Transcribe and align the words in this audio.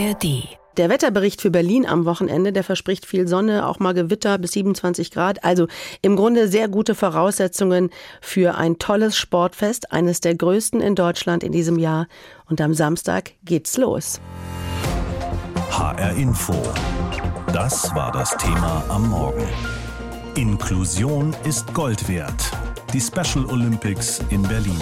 ARD. 0.00 0.48
Der 0.76 0.88
Wetterbericht 0.88 1.42
für 1.42 1.50
Berlin 1.50 1.84
am 1.84 2.04
Wochenende, 2.04 2.52
der 2.52 2.64
verspricht 2.64 3.04
viel 3.04 3.28
Sonne, 3.28 3.66
auch 3.66 3.80
mal 3.80 3.92
Gewitter 3.92 4.38
bis 4.38 4.52
27 4.52 5.10
Grad. 5.10 5.44
Also 5.44 5.66
im 6.00 6.16
Grunde 6.16 6.48
sehr 6.48 6.68
gute 6.68 6.94
Voraussetzungen 6.94 7.90
für 8.20 8.54
ein 8.54 8.78
tolles 8.78 9.16
Sportfest, 9.16 9.92
eines 9.92 10.20
der 10.20 10.36
größten 10.36 10.80
in 10.80 10.94
Deutschland 10.94 11.44
in 11.44 11.52
diesem 11.52 11.78
Jahr. 11.78 12.06
Und 12.48 12.60
am 12.60 12.72
Samstag 12.72 13.32
geht's 13.44 13.76
los. 13.76 14.20
HR 15.70 16.12
Info. 16.16 16.54
Das 17.52 17.94
war 17.94 18.12
das 18.12 18.30
Thema 18.36 18.84
am 18.88 19.10
Morgen. 19.10 19.48
Inklusion 20.36 21.34
ist 21.44 21.74
Gold 21.74 22.08
wert. 22.08 22.50
Die 22.94 23.00
Special 23.00 23.44
Olympics 23.46 24.20
in 24.30 24.42
Berlin. 24.42 24.80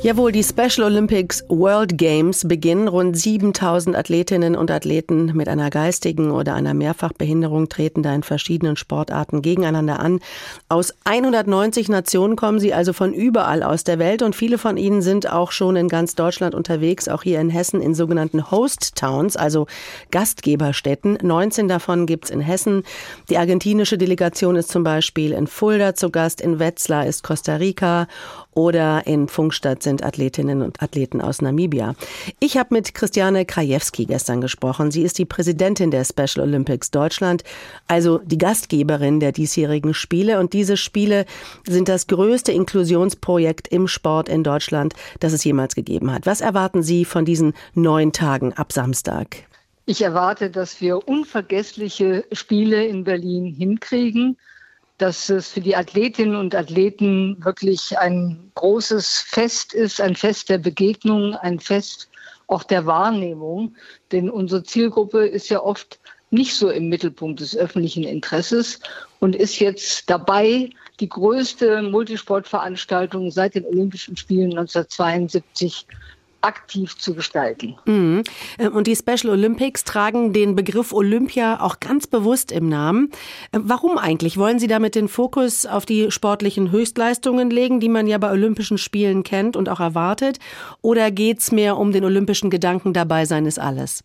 Jawohl, 0.00 0.30
die 0.30 0.44
Special 0.44 0.86
Olympics 0.86 1.44
World 1.48 1.98
Games 1.98 2.46
beginnen. 2.46 2.86
Rund 2.86 3.18
7000 3.18 3.96
Athletinnen 3.96 4.54
und 4.54 4.70
Athleten 4.70 5.36
mit 5.36 5.48
einer 5.48 5.70
geistigen 5.70 6.30
oder 6.30 6.54
einer 6.54 6.72
Mehrfachbehinderung 6.72 7.68
treten 7.68 8.04
da 8.04 8.14
in 8.14 8.22
verschiedenen 8.22 8.76
Sportarten 8.76 9.42
gegeneinander 9.42 9.98
an. 9.98 10.20
Aus 10.68 10.94
190 11.02 11.88
Nationen 11.88 12.36
kommen 12.36 12.60
sie 12.60 12.72
also 12.72 12.92
von 12.92 13.12
überall 13.12 13.64
aus 13.64 13.82
der 13.82 13.98
Welt 13.98 14.22
und 14.22 14.36
viele 14.36 14.56
von 14.56 14.76
ihnen 14.76 15.02
sind 15.02 15.32
auch 15.32 15.50
schon 15.50 15.74
in 15.74 15.88
ganz 15.88 16.14
Deutschland 16.14 16.54
unterwegs, 16.54 17.08
auch 17.08 17.24
hier 17.24 17.40
in 17.40 17.50
Hessen 17.50 17.82
in 17.82 17.96
sogenannten 17.96 18.52
Host 18.52 18.94
Towns, 18.94 19.36
also 19.36 19.66
Gastgeberstädten. 20.12 21.18
19 21.22 21.66
davon 21.66 22.06
gibt's 22.06 22.30
in 22.30 22.40
Hessen. 22.40 22.84
Die 23.30 23.36
argentinische 23.36 23.98
Delegation 23.98 24.54
ist 24.54 24.70
zum 24.70 24.84
Beispiel 24.84 25.32
in 25.32 25.48
Fulda 25.48 25.96
zu 25.96 26.10
Gast, 26.10 26.40
in 26.40 26.60
Wetzlar 26.60 27.04
ist 27.04 27.24
Costa 27.24 27.56
Rica 27.56 28.06
oder 28.58 29.06
in 29.06 29.28
Funkstadt 29.28 29.84
sind 29.84 30.02
Athletinnen 30.02 30.62
und 30.62 30.82
Athleten 30.82 31.20
aus 31.20 31.40
Namibia. 31.40 31.94
Ich 32.40 32.56
habe 32.56 32.74
mit 32.74 32.92
Christiane 32.92 33.44
Krajewski 33.44 34.04
gestern 34.04 34.40
gesprochen. 34.40 34.90
Sie 34.90 35.02
ist 35.02 35.16
die 35.18 35.26
Präsidentin 35.26 35.92
der 35.92 36.04
Special 36.04 36.40
Olympics 36.40 36.90
Deutschland, 36.90 37.44
also 37.86 38.18
die 38.18 38.36
Gastgeberin 38.36 39.20
der 39.20 39.30
diesjährigen 39.30 39.94
Spiele. 39.94 40.40
Und 40.40 40.54
diese 40.54 40.76
Spiele 40.76 41.24
sind 41.68 41.88
das 41.88 42.08
größte 42.08 42.50
Inklusionsprojekt 42.50 43.68
im 43.68 43.86
Sport 43.86 44.28
in 44.28 44.42
Deutschland, 44.42 44.94
das 45.20 45.32
es 45.32 45.44
jemals 45.44 45.76
gegeben 45.76 46.12
hat. 46.12 46.26
Was 46.26 46.40
erwarten 46.40 46.82
Sie 46.82 47.04
von 47.04 47.24
diesen 47.24 47.52
neun 47.74 48.12
Tagen 48.12 48.54
ab 48.54 48.72
Samstag? 48.72 49.36
Ich 49.86 50.02
erwarte, 50.02 50.50
dass 50.50 50.80
wir 50.80 51.06
unvergessliche 51.06 52.24
Spiele 52.32 52.84
in 52.84 53.04
Berlin 53.04 53.44
hinkriegen 53.44 54.36
dass 54.98 55.30
es 55.30 55.48
für 55.48 55.60
die 55.60 55.76
Athletinnen 55.76 56.36
und 56.36 56.54
Athleten 56.54 57.42
wirklich 57.44 57.96
ein 57.98 58.50
großes 58.56 59.24
Fest 59.26 59.72
ist, 59.72 60.00
ein 60.00 60.16
Fest 60.16 60.48
der 60.48 60.58
Begegnung, 60.58 61.34
ein 61.36 61.60
Fest 61.60 62.08
auch 62.48 62.64
der 62.64 62.84
Wahrnehmung. 62.86 63.76
Denn 64.10 64.28
unsere 64.28 64.64
Zielgruppe 64.64 65.26
ist 65.26 65.48
ja 65.48 65.60
oft 65.60 66.00
nicht 66.30 66.54
so 66.54 66.68
im 66.68 66.88
Mittelpunkt 66.88 67.40
des 67.40 67.56
öffentlichen 67.56 68.04
Interesses 68.04 68.80
und 69.20 69.34
ist 69.34 69.60
jetzt 69.60 70.10
dabei, 70.10 70.70
die 71.00 71.08
größte 71.08 71.80
Multisportveranstaltung 71.82 73.30
seit 73.30 73.54
den 73.54 73.64
Olympischen 73.64 74.16
Spielen 74.16 74.50
1972 74.50 75.86
aktiv 76.40 76.96
zu 76.96 77.14
gestalten. 77.14 77.76
Mhm. 77.84 78.22
Äh, 78.58 78.68
und 78.68 78.86
die 78.86 78.96
Special 78.96 79.30
Olympics 79.30 79.84
tragen 79.84 80.32
den 80.32 80.54
Begriff 80.54 80.92
Olympia 80.92 81.60
auch 81.60 81.80
ganz 81.80 82.06
bewusst 82.06 82.52
im 82.52 82.68
Namen. 82.68 83.10
Äh, 83.52 83.58
warum 83.62 83.98
eigentlich? 83.98 84.36
Wollen 84.36 84.58
Sie 84.58 84.68
damit 84.68 84.94
den 84.94 85.08
Fokus 85.08 85.66
auf 85.66 85.86
die 85.86 86.10
sportlichen 86.10 86.70
Höchstleistungen 86.70 87.50
legen, 87.50 87.80
die 87.80 87.88
man 87.88 88.06
ja 88.06 88.18
bei 88.18 88.30
Olympischen 88.30 88.78
Spielen 88.78 89.22
kennt 89.22 89.56
und 89.56 89.68
auch 89.68 89.80
erwartet? 89.80 90.38
Oder 90.82 91.10
geht 91.10 91.40
es 91.40 91.52
mehr 91.52 91.76
um 91.76 91.92
den 91.92 92.04
olympischen 92.04 92.50
Gedanken, 92.50 92.92
dabei 92.92 93.24
sein 93.24 93.46
ist 93.46 93.58
alles? 93.58 94.04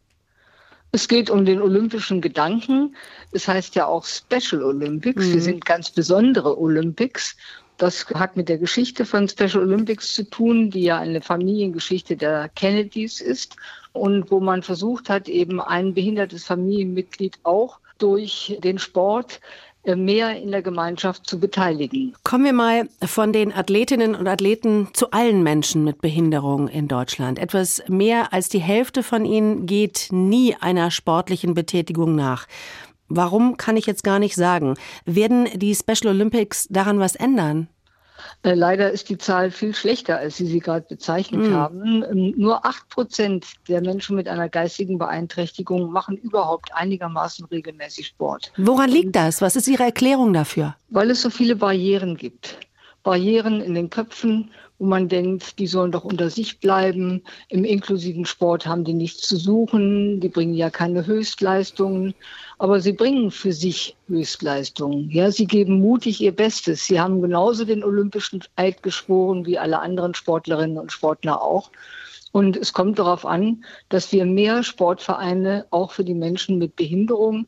Es 0.96 1.08
geht 1.08 1.32
um 1.32 1.44
den 1.44 1.60
olympischen 1.60 2.22
Gedanken. 2.22 2.96
Es 3.32 3.48
heißt 3.48 3.74
ja 3.74 3.88
auch 3.88 4.06
Special 4.06 4.62
Olympics. 4.62 5.26
Mhm. 5.26 5.34
Wir 5.34 5.42
sind 5.42 5.66
ganz 5.66 5.90
besondere 5.90 6.60
Olympics. 6.60 7.36
Das 7.78 8.06
hat 8.14 8.38
mit 8.38 8.50
der 8.50 8.58
Geschichte 8.58 9.06
von 9.06 9.28
Special 9.28 9.64
Olympics 9.64 10.14
zu 10.14 10.30
tun, 10.30 10.70
die 10.70 10.84
ja 10.84 11.00
eine 11.00 11.22
Familiengeschichte 11.22 12.16
der 12.16 12.50
Kennedys 12.56 13.20
ist 13.20 13.56
und 13.94 14.30
wo 14.32 14.40
man 14.40 14.64
versucht 14.64 15.10
hat, 15.10 15.28
eben 15.28 15.60
ein 15.60 15.94
behindertes 15.94 16.44
Familienmitglied 16.46 17.40
auch 17.44 17.80
durch 17.98 18.58
den 18.64 18.80
Sport 18.80 19.40
äh, 19.84 19.96
mehr 19.96 20.42
in 20.42 20.52
der 20.52 20.62
Gemeinschaft 20.62 21.28
zu 21.28 21.40
beteiligen. 21.40 22.16
Kommen 22.24 22.46
wir 22.46 22.54
mal 22.54 22.88
von 23.06 23.34
den 23.34 23.54
Athletinnen 23.54 24.16
und 24.16 24.28
Athleten 24.28 24.90
zu 24.94 25.12
allen 25.12 25.44
Menschen 25.44 25.84
mit 25.84 26.00
Behinderung 26.00 26.70
in 26.70 26.88
Deutschland. 26.88 27.38
Etwas 27.38 27.84
mehr 27.88 28.32
als 28.32 28.48
die 28.48 28.60
Hälfte 28.60 29.04
von 29.04 29.26
ihnen 29.26 29.66
geht 29.66 30.08
nie 30.12 30.56
einer 30.60 30.90
sportlichen 30.90 31.54
Betätigung 31.54 32.16
nach. 32.16 32.48
Warum 33.10 33.58
kann 33.58 33.78
ich 33.78 33.86
jetzt 33.86 34.04
gar 34.04 34.20
nicht 34.20 34.36
sagen. 34.36 34.76
Werden 35.06 35.48
die 35.56 35.76
Special 35.76 36.14
Olympics 36.14 36.68
daran 36.70 37.00
was 37.00 37.16
ändern? 37.16 37.68
Äh, 38.44 38.54
leider 38.54 38.92
ist 38.92 39.10
die 39.10 39.18
Zahl 39.18 39.52
viel 39.52 39.74
schlechter, 39.74 40.18
als 40.18 40.38
Sie 40.38 40.46
sie 40.46 40.60
gerade 40.60 40.86
bezeichnet 40.88 41.50
mhm. 41.50 41.54
haben. 41.54 42.04
Ähm, 42.04 42.34
nur 42.38 42.66
acht 42.66 42.88
Prozent 42.90 43.46
der 43.68 43.82
Menschen 43.82 44.16
mit 44.16 44.28
einer 44.28 44.50
geistigen 44.50 44.98
Beeinträchtigung 44.98 45.92
machen 45.92 46.18
überhaupt 46.18 46.74
einigermaßen 46.74 47.46
regelmäßig 47.46 48.08
Sport. 48.08 48.52
Woran 48.58 48.90
liegt 48.90 49.16
das? 49.16 49.42
Was 49.42 49.56
ist 49.56 49.68
Ihre 49.68 49.84
Erklärung 49.84 50.34
dafür? 50.34 50.76
Weil 50.90 51.12
es 51.12 51.22
so 51.22 51.30
viele 51.30 51.56
Barrieren 51.56 52.18
gibt. 52.18 52.58
Barrieren 53.04 53.60
in 53.62 53.76
den 53.76 53.90
Köpfen, 53.90 54.52
wo 54.80 54.86
man 54.86 55.08
denkt, 55.08 55.60
die 55.60 55.68
sollen 55.68 55.92
doch 55.92 56.04
unter 56.04 56.30
sich 56.30 56.60
bleiben. 56.60 57.24
Im 57.50 57.64
inklusiven 57.64 58.26
Sport 58.26 58.66
haben 58.66 58.84
die 58.84 58.94
nichts 58.94 59.28
zu 59.28 59.38
suchen, 59.38 60.20
die 60.20 60.30
bringen 60.30 60.54
ja 60.54 60.70
keine 60.70 61.06
Höchstleistungen, 61.06 62.14
aber 62.58 62.80
sie 62.80 62.94
bringen 62.94 63.32
für 63.32 63.54
sich 63.54 63.96
Höchstleistungen. 64.08 65.10
Ja, 65.10 65.32
sie 65.32 65.46
geben 65.46 65.80
mutig 65.80 66.22
ihr 66.22 66.36
Bestes. 66.36 66.86
Sie 66.88 67.00
haben 67.00 67.22
genauso 67.22 67.66
den 67.66 67.84
olympischen 67.84 68.44
Eid 68.56 68.84
geschworen 68.84 69.46
wie 69.46 69.58
alle 69.58 69.80
anderen 69.80 70.14
Sportlerinnen 70.16 70.78
und 70.78 70.92
Sportler 70.92 71.42
auch. 71.42 71.72
Und 72.32 72.58
es 72.58 72.74
kommt 72.74 72.98
darauf 72.98 73.28
an, 73.28 73.64
dass 73.90 74.12
wir 74.12 74.26
mehr 74.26 74.64
Sportvereine 74.64 75.68
auch 75.70 75.92
für 75.92 76.04
die 76.04 76.16
Menschen 76.16 76.58
mit 76.58 76.76
Behinderung 76.76 77.46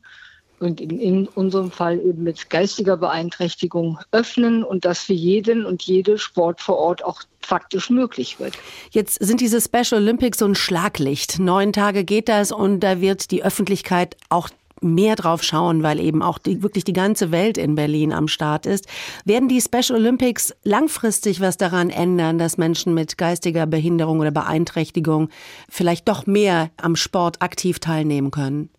und 0.60 0.82
in, 0.82 1.00
in, 1.00 1.28
unserem 1.28 1.72
Fall 1.72 2.00
eben 2.00 2.24
mit 2.24 2.50
geistiger 2.50 2.98
Beeinträchtigung 2.98 4.00
öffnen 4.12 4.64
und 4.64 4.86
das 4.86 5.00
für 5.00 5.14
jeden 5.14 5.66
und 5.66 5.84
jede 5.84 6.18
Sport 6.18 6.62
vor 6.62 6.78
Ort 6.78 7.04
auch 7.04 7.22
faktisch 7.42 7.90
möglich 7.90 8.40
wird. 8.40 8.54
Jetzt 8.92 9.24
sind 9.24 9.42
diese 9.42 9.62
Special 9.62 10.02
Olympics 10.02 10.40
so 10.40 10.46
ein 10.46 10.56
Schlaglicht. 10.56 11.40
Neun 11.40 11.74
Tage 11.74 12.04
geht 12.04 12.30
das 12.30 12.52
und 12.52 12.80
da 12.80 13.02
wird 13.02 13.32
die 13.32 13.44
Öffentlichkeit 13.44 14.18
auch 14.30 14.50
mehr 14.82 15.16
drauf 15.16 15.44
schauen, 15.44 15.84
weil 15.84 16.00
eben 16.00 16.22
auch 16.22 16.38
die, 16.38 16.62
wirklich 16.62 16.84
die 16.84 16.94
ganze 16.94 17.32
Welt 17.32 17.58
in 17.58 17.76
Berlin 17.76 18.14
am 18.14 18.28
Start 18.28 18.66
ist. 18.66 18.88
Werden 19.24 19.50
die 19.50 19.62
Special 19.62 20.00
Olympics 20.00 20.54
langfristig 20.64 21.42
was 21.42 21.58
daran 21.58 21.90
ändern, 21.90 22.38
dass 22.38 22.58
Menschen 22.58 22.94
mit 22.94 23.18
geistiger 23.18 23.66
Behinderung 23.66 24.20
oder 24.20 24.32
Beeinträchtigung 24.32 25.30
vielleicht 25.70 26.08
doch 26.08 26.26
mehr 26.26 26.70
am 26.78 26.96
Sport 26.96 27.42
aktiv 27.42 27.80
teilnehmen 27.80 28.32
können? 28.32 28.70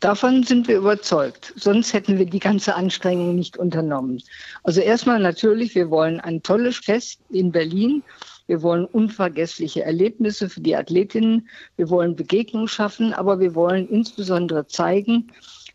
Davon 0.00 0.42
sind 0.42 0.68
wir 0.68 0.78
überzeugt. 0.78 1.52
Sonst 1.56 1.92
hätten 1.92 2.18
wir 2.18 2.26
die 2.26 2.40
ganze 2.40 2.74
Anstrengung 2.74 3.34
nicht 3.34 3.56
unternommen. 3.56 4.22
Also 4.62 4.80
erstmal 4.80 5.20
natürlich, 5.20 5.74
wir 5.74 5.90
wollen 5.90 6.20
ein 6.20 6.42
tolles 6.42 6.76
Fest 6.76 7.20
in 7.30 7.52
Berlin. 7.52 8.02
Wir 8.46 8.62
wollen 8.62 8.84
unvergessliche 8.84 9.82
Erlebnisse 9.82 10.48
für 10.48 10.60
die 10.60 10.76
Athletinnen. 10.76 11.48
Wir 11.76 11.88
wollen 11.88 12.16
Begegnungen 12.16 12.68
schaffen, 12.68 13.14
aber 13.14 13.40
wir 13.40 13.54
wollen 13.54 13.88
insbesondere 13.88 14.66
zeigen, 14.66 15.32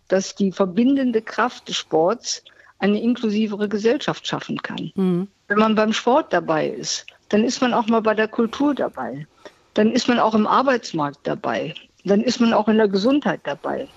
dass 0.07 0.35
die 0.35 0.51
verbindende 0.51 1.21
Kraft 1.21 1.67
des 1.69 1.77
Sports 1.77 2.43
eine 2.79 3.01
inklusivere 3.01 3.67
Gesellschaft 3.67 4.27
schaffen 4.27 4.57
kann. 4.61 4.91
Mhm. 4.95 5.27
Wenn 5.47 5.57
man 5.59 5.75
beim 5.75 5.93
Sport 5.93 6.31
dabei 6.33 6.67
ist, 6.67 7.05
dann 7.29 7.43
ist 7.43 7.61
man 7.61 7.73
auch 7.73 7.87
mal 7.87 8.01
bei 8.01 8.13
der 8.13 8.27
Kultur 8.27 8.73
dabei. 8.75 9.27
Dann 9.73 9.91
ist 9.91 10.07
man 10.07 10.19
auch 10.19 10.35
im 10.35 10.47
Arbeitsmarkt 10.47 11.19
dabei. 11.23 11.73
Dann 12.05 12.21
ist 12.21 12.39
man 12.39 12.53
auch 12.53 12.67
in 12.67 12.77
der 12.77 12.87
Gesundheit 12.87 13.41
dabei. 13.43 13.87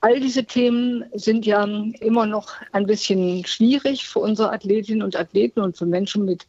All 0.00 0.18
diese 0.18 0.44
Themen 0.44 1.04
sind 1.12 1.44
ja 1.44 1.64
immer 2.00 2.26
noch 2.26 2.52
ein 2.72 2.86
bisschen 2.86 3.44
schwierig 3.44 4.08
für 4.08 4.20
unsere 4.20 4.52
Athletinnen 4.52 5.02
und 5.02 5.16
Athleten 5.16 5.60
und 5.60 5.76
für 5.76 5.86
Menschen 5.86 6.24
mit 6.24 6.46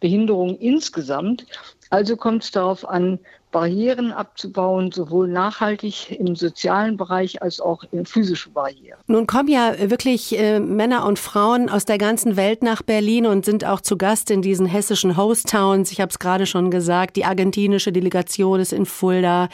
Behinderung 0.00 0.56
insgesamt. 0.58 1.46
Also 1.90 2.16
kommt 2.16 2.44
es 2.44 2.50
darauf 2.50 2.88
an, 2.88 3.18
Barrieren 3.52 4.12
abzubauen, 4.12 4.92
sowohl 4.92 5.28
nachhaltig 5.28 6.10
im 6.10 6.36
sozialen 6.36 6.98
Bereich 6.98 7.40
als 7.40 7.58
auch 7.58 7.84
in 7.90 8.04
physische 8.04 8.50
Barrieren. 8.50 8.98
Nun 9.06 9.26
kommen 9.26 9.48
ja 9.48 9.74
wirklich 9.88 10.38
äh, 10.38 10.60
Männer 10.60 11.06
und 11.06 11.18
Frauen 11.18 11.70
aus 11.70 11.86
der 11.86 11.96
ganzen 11.96 12.36
Welt 12.36 12.62
nach 12.62 12.82
Berlin 12.82 13.24
und 13.24 13.46
sind 13.46 13.64
auch 13.64 13.80
zu 13.80 13.96
Gast 13.96 14.30
in 14.30 14.42
diesen 14.42 14.66
hessischen 14.66 15.16
Host 15.16 15.48
Towns. 15.48 15.90
Ich 15.90 16.02
habe 16.02 16.10
es 16.10 16.18
gerade 16.18 16.44
schon 16.44 16.70
gesagt, 16.70 17.16
die 17.16 17.24
argentinische 17.24 17.92
Delegation 17.92 18.60
ist 18.60 18.74
in 18.74 18.84
Fulda, 18.84 19.48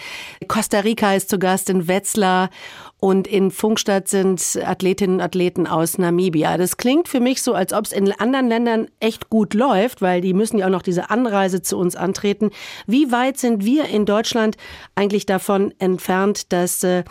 Costa 0.48 0.80
Rica 0.80 1.14
ist 1.14 1.28
zu 1.28 1.38
Gast 1.38 1.70
in 1.70 1.86
Wetzlar 1.86 2.50
und 3.02 3.26
in 3.26 3.50
Funkstadt 3.50 4.06
sind 4.06 4.60
Athletinnen 4.64 5.16
und 5.16 5.22
Athleten 5.22 5.66
aus 5.66 5.98
Namibia. 5.98 6.56
Das 6.56 6.76
klingt 6.76 7.08
für 7.08 7.18
mich 7.18 7.42
so, 7.42 7.52
als 7.52 7.72
ob 7.72 7.86
es 7.86 7.90
in 7.90 8.12
anderen 8.12 8.46
Ländern 8.46 8.86
echt 9.00 9.28
gut 9.28 9.54
läuft, 9.54 10.02
weil 10.02 10.20
die 10.20 10.32
müssen 10.32 10.58
ja 10.58 10.66
auch 10.66 10.70
noch 10.70 10.82
diese 10.82 11.10
Anreise 11.10 11.62
zu 11.62 11.78
uns 11.78 11.96
antreten. 11.96 12.50
Wie 12.86 13.10
weit 13.10 13.38
sind 13.38 13.64
wir 13.64 13.86
in 13.86 14.06
Deutschland 14.06 14.56
eigentlich 14.94 15.26
davon 15.26 15.74
entfernt, 15.80 16.52
dass, 16.52 16.84
äh, 16.84 17.02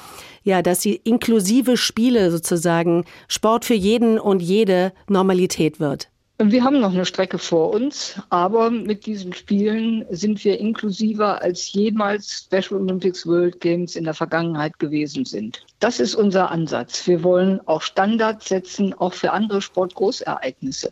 ja, 0.43 0.61
dass 0.61 0.79
die 0.79 0.95
inklusive 0.95 1.75
Spiele 1.75 2.31
sozusagen 2.31 3.03
Sport 3.27 3.65
für 3.65 3.73
jeden 3.73 4.17
und 4.17 4.41
jede 4.41 4.93
Normalität 5.09 5.81
wird? 5.81 6.10
Wir 6.43 6.63
haben 6.63 6.79
noch 6.79 6.91
eine 6.91 7.05
Strecke 7.05 7.37
vor 7.37 7.71
uns, 7.71 8.19
aber 8.29 8.71
mit 8.71 9.05
diesen 9.05 9.31
Spielen 9.31 10.07
sind 10.09 10.43
wir 10.43 10.59
inklusiver 10.59 11.39
als 11.39 11.71
jemals 11.71 12.47
Special 12.47 12.81
Olympics 12.81 13.27
World 13.27 13.59
Games 13.59 13.95
in 13.95 14.05
der 14.05 14.15
Vergangenheit 14.15 14.79
gewesen 14.79 15.23
sind. 15.25 15.63
Das 15.79 15.99
ist 15.99 16.15
unser 16.15 16.49
Ansatz. 16.49 17.05
Wir 17.05 17.21
wollen 17.23 17.59
auch 17.67 17.83
Standards 17.83 18.49
setzen, 18.49 18.95
auch 18.95 19.13
für 19.13 19.33
andere 19.33 19.61
Sportgroßereignisse. 19.61 20.91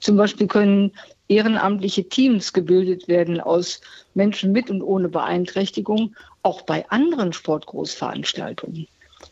Zum 0.00 0.16
Beispiel 0.16 0.46
können 0.46 0.92
ehrenamtliche 1.28 2.08
Teams 2.08 2.54
gebildet 2.54 3.06
werden 3.06 3.38
aus 3.38 3.82
Menschen 4.14 4.50
mit 4.52 4.70
und 4.70 4.80
ohne 4.80 5.10
Beeinträchtigung, 5.10 6.16
auch 6.42 6.62
bei 6.62 6.88
anderen 6.88 7.34
Sportgroßveranstaltungen. 7.34 8.86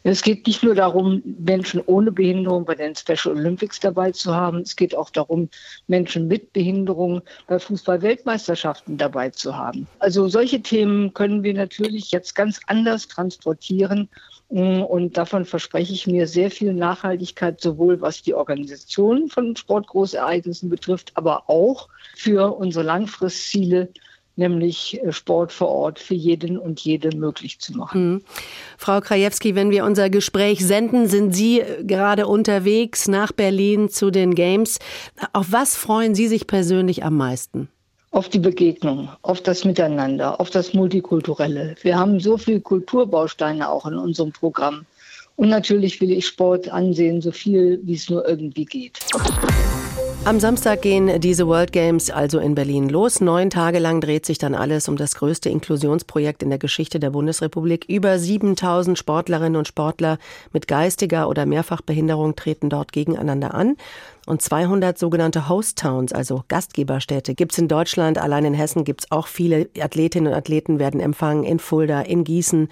Es 0.06 0.20
geht 0.20 0.46
nicht 0.46 0.62
nur 0.62 0.74
darum, 0.74 1.22
Menschen 1.24 1.80
ohne 1.86 2.12
Behinderung 2.12 2.66
bei 2.66 2.74
den 2.74 2.94
Special 2.94 3.34
Olympics 3.34 3.80
dabei 3.80 4.12
zu 4.12 4.34
haben. 4.34 4.58
Es 4.58 4.76
geht 4.76 4.94
auch 4.94 5.08
darum, 5.08 5.48
Menschen 5.86 6.28
mit 6.28 6.52
Behinderung 6.52 7.22
bei 7.46 7.58
Fußball-Weltmeisterschaften 7.58 8.98
dabei 8.98 9.30
zu 9.30 9.56
haben. 9.56 9.86
Also 10.00 10.28
solche 10.28 10.60
Themen 10.60 11.14
können 11.14 11.42
wir 11.42 11.54
natürlich 11.54 12.10
jetzt 12.10 12.34
ganz 12.34 12.60
anders 12.66 13.08
transportieren. 13.08 14.10
Und 14.48 15.16
davon 15.16 15.46
verspreche 15.46 15.94
ich 15.94 16.06
mir 16.06 16.26
sehr 16.26 16.50
viel 16.50 16.74
Nachhaltigkeit, 16.74 17.62
sowohl 17.62 18.02
was 18.02 18.20
die 18.20 18.34
Organisation 18.34 19.28
von 19.28 19.56
Sportgroßereignissen 19.56 20.68
betrifft, 20.68 21.12
aber 21.14 21.48
auch 21.48 21.88
für 22.14 22.54
unsere 22.54 22.84
Langfristziele 22.84 23.88
nämlich 24.36 25.00
äh, 25.02 25.12
Sport 25.12 25.52
vor 25.52 25.68
Ort 25.68 25.98
für 25.98 26.14
jeden 26.14 26.58
und 26.58 26.80
jede 26.80 27.16
möglich 27.16 27.58
zu 27.60 27.76
machen. 27.76 28.12
Mhm. 28.14 28.22
Frau 28.78 29.00
Krajewski, 29.00 29.54
wenn 29.54 29.70
wir 29.70 29.84
unser 29.84 30.10
Gespräch 30.10 30.64
senden, 30.64 31.06
sind 31.06 31.34
Sie 31.34 31.60
äh, 31.60 31.84
gerade 31.84 32.26
unterwegs 32.26 33.08
nach 33.08 33.32
Berlin 33.32 33.88
zu 33.88 34.10
den 34.10 34.34
Games. 34.34 34.78
Auf 35.32 35.46
was 35.50 35.76
freuen 35.76 36.14
Sie 36.14 36.28
sich 36.28 36.46
persönlich 36.46 37.04
am 37.04 37.16
meisten? 37.16 37.68
Auf 38.10 38.28
die 38.28 38.38
Begegnung, 38.38 39.08
auf 39.22 39.40
das 39.40 39.64
Miteinander, 39.64 40.40
auf 40.40 40.50
das 40.50 40.72
Multikulturelle. 40.72 41.74
Wir 41.82 41.98
haben 41.98 42.20
so 42.20 42.38
viele 42.38 42.60
Kulturbausteine 42.60 43.68
auch 43.68 43.86
in 43.86 43.94
unserem 43.94 44.30
Programm. 44.30 44.86
Und 45.36 45.48
natürlich 45.48 46.00
will 46.00 46.12
ich 46.12 46.28
Sport 46.28 46.68
ansehen, 46.68 47.20
so 47.20 47.32
viel 47.32 47.80
wie 47.82 47.94
es 47.94 48.08
nur 48.08 48.28
irgendwie 48.28 48.66
geht. 48.66 49.00
Am 50.26 50.40
Samstag 50.40 50.80
gehen 50.80 51.20
diese 51.20 51.46
World 51.46 51.70
Games 51.70 52.10
also 52.10 52.38
in 52.38 52.54
Berlin 52.54 52.88
los. 52.88 53.20
Neun 53.20 53.50
Tage 53.50 53.78
lang 53.78 54.00
dreht 54.00 54.24
sich 54.24 54.38
dann 54.38 54.54
alles 54.54 54.88
um 54.88 54.96
das 54.96 55.16
größte 55.16 55.50
Inklusionsprojekt 55.50 56.42
in 56.42 56.48
der 56.48 56.58
Geschichte 56.58 56.98
der 56.98 57.10
Bundesrepublik. 57.10 57.84
Über 57.88 58.18
7000 58.18 58.98
Sportlerinnen 58.98 59.56
und 59.56 59.68
Sportler 59.68 60.16
mit 60.50 60.66
geistiger 60.66 61.28
oder 61.28 61.44
Mehrfachbehinderung 61.44 62.36
treten 62.36 62.70
dort 62.70 62.92
gegeneinander 62.92 63.52
an. 63.52 63.76
Und 64.24 64.40
200 64.40 64.98
sogenannte 64.98 65.50
Host 65.50 65.78
Towns, 65.78 66.14
also 66.14 66.42
Gastgeberstädte, 66.48 67.34
gibt's 67.34 67.58
in 67.58 67.68
Deutschland. 67.68 68.16
Allein 68.16 68.46
in 68.46 68.54
Hessen 68.54 68.84
gibt's 68.84 69.10
auch 69.10 69.26
viele 69.26 69.68
Athletinnen 69.78 70.32
und 70.32 70.38
Athleten 70.38 70.78
werden 70.78 71.00
empfangen 71.00 71.44
in 71.44 71.58
Fulda, 71.58 72.00
in 72.00 72.24
Gießen 72.24 72.68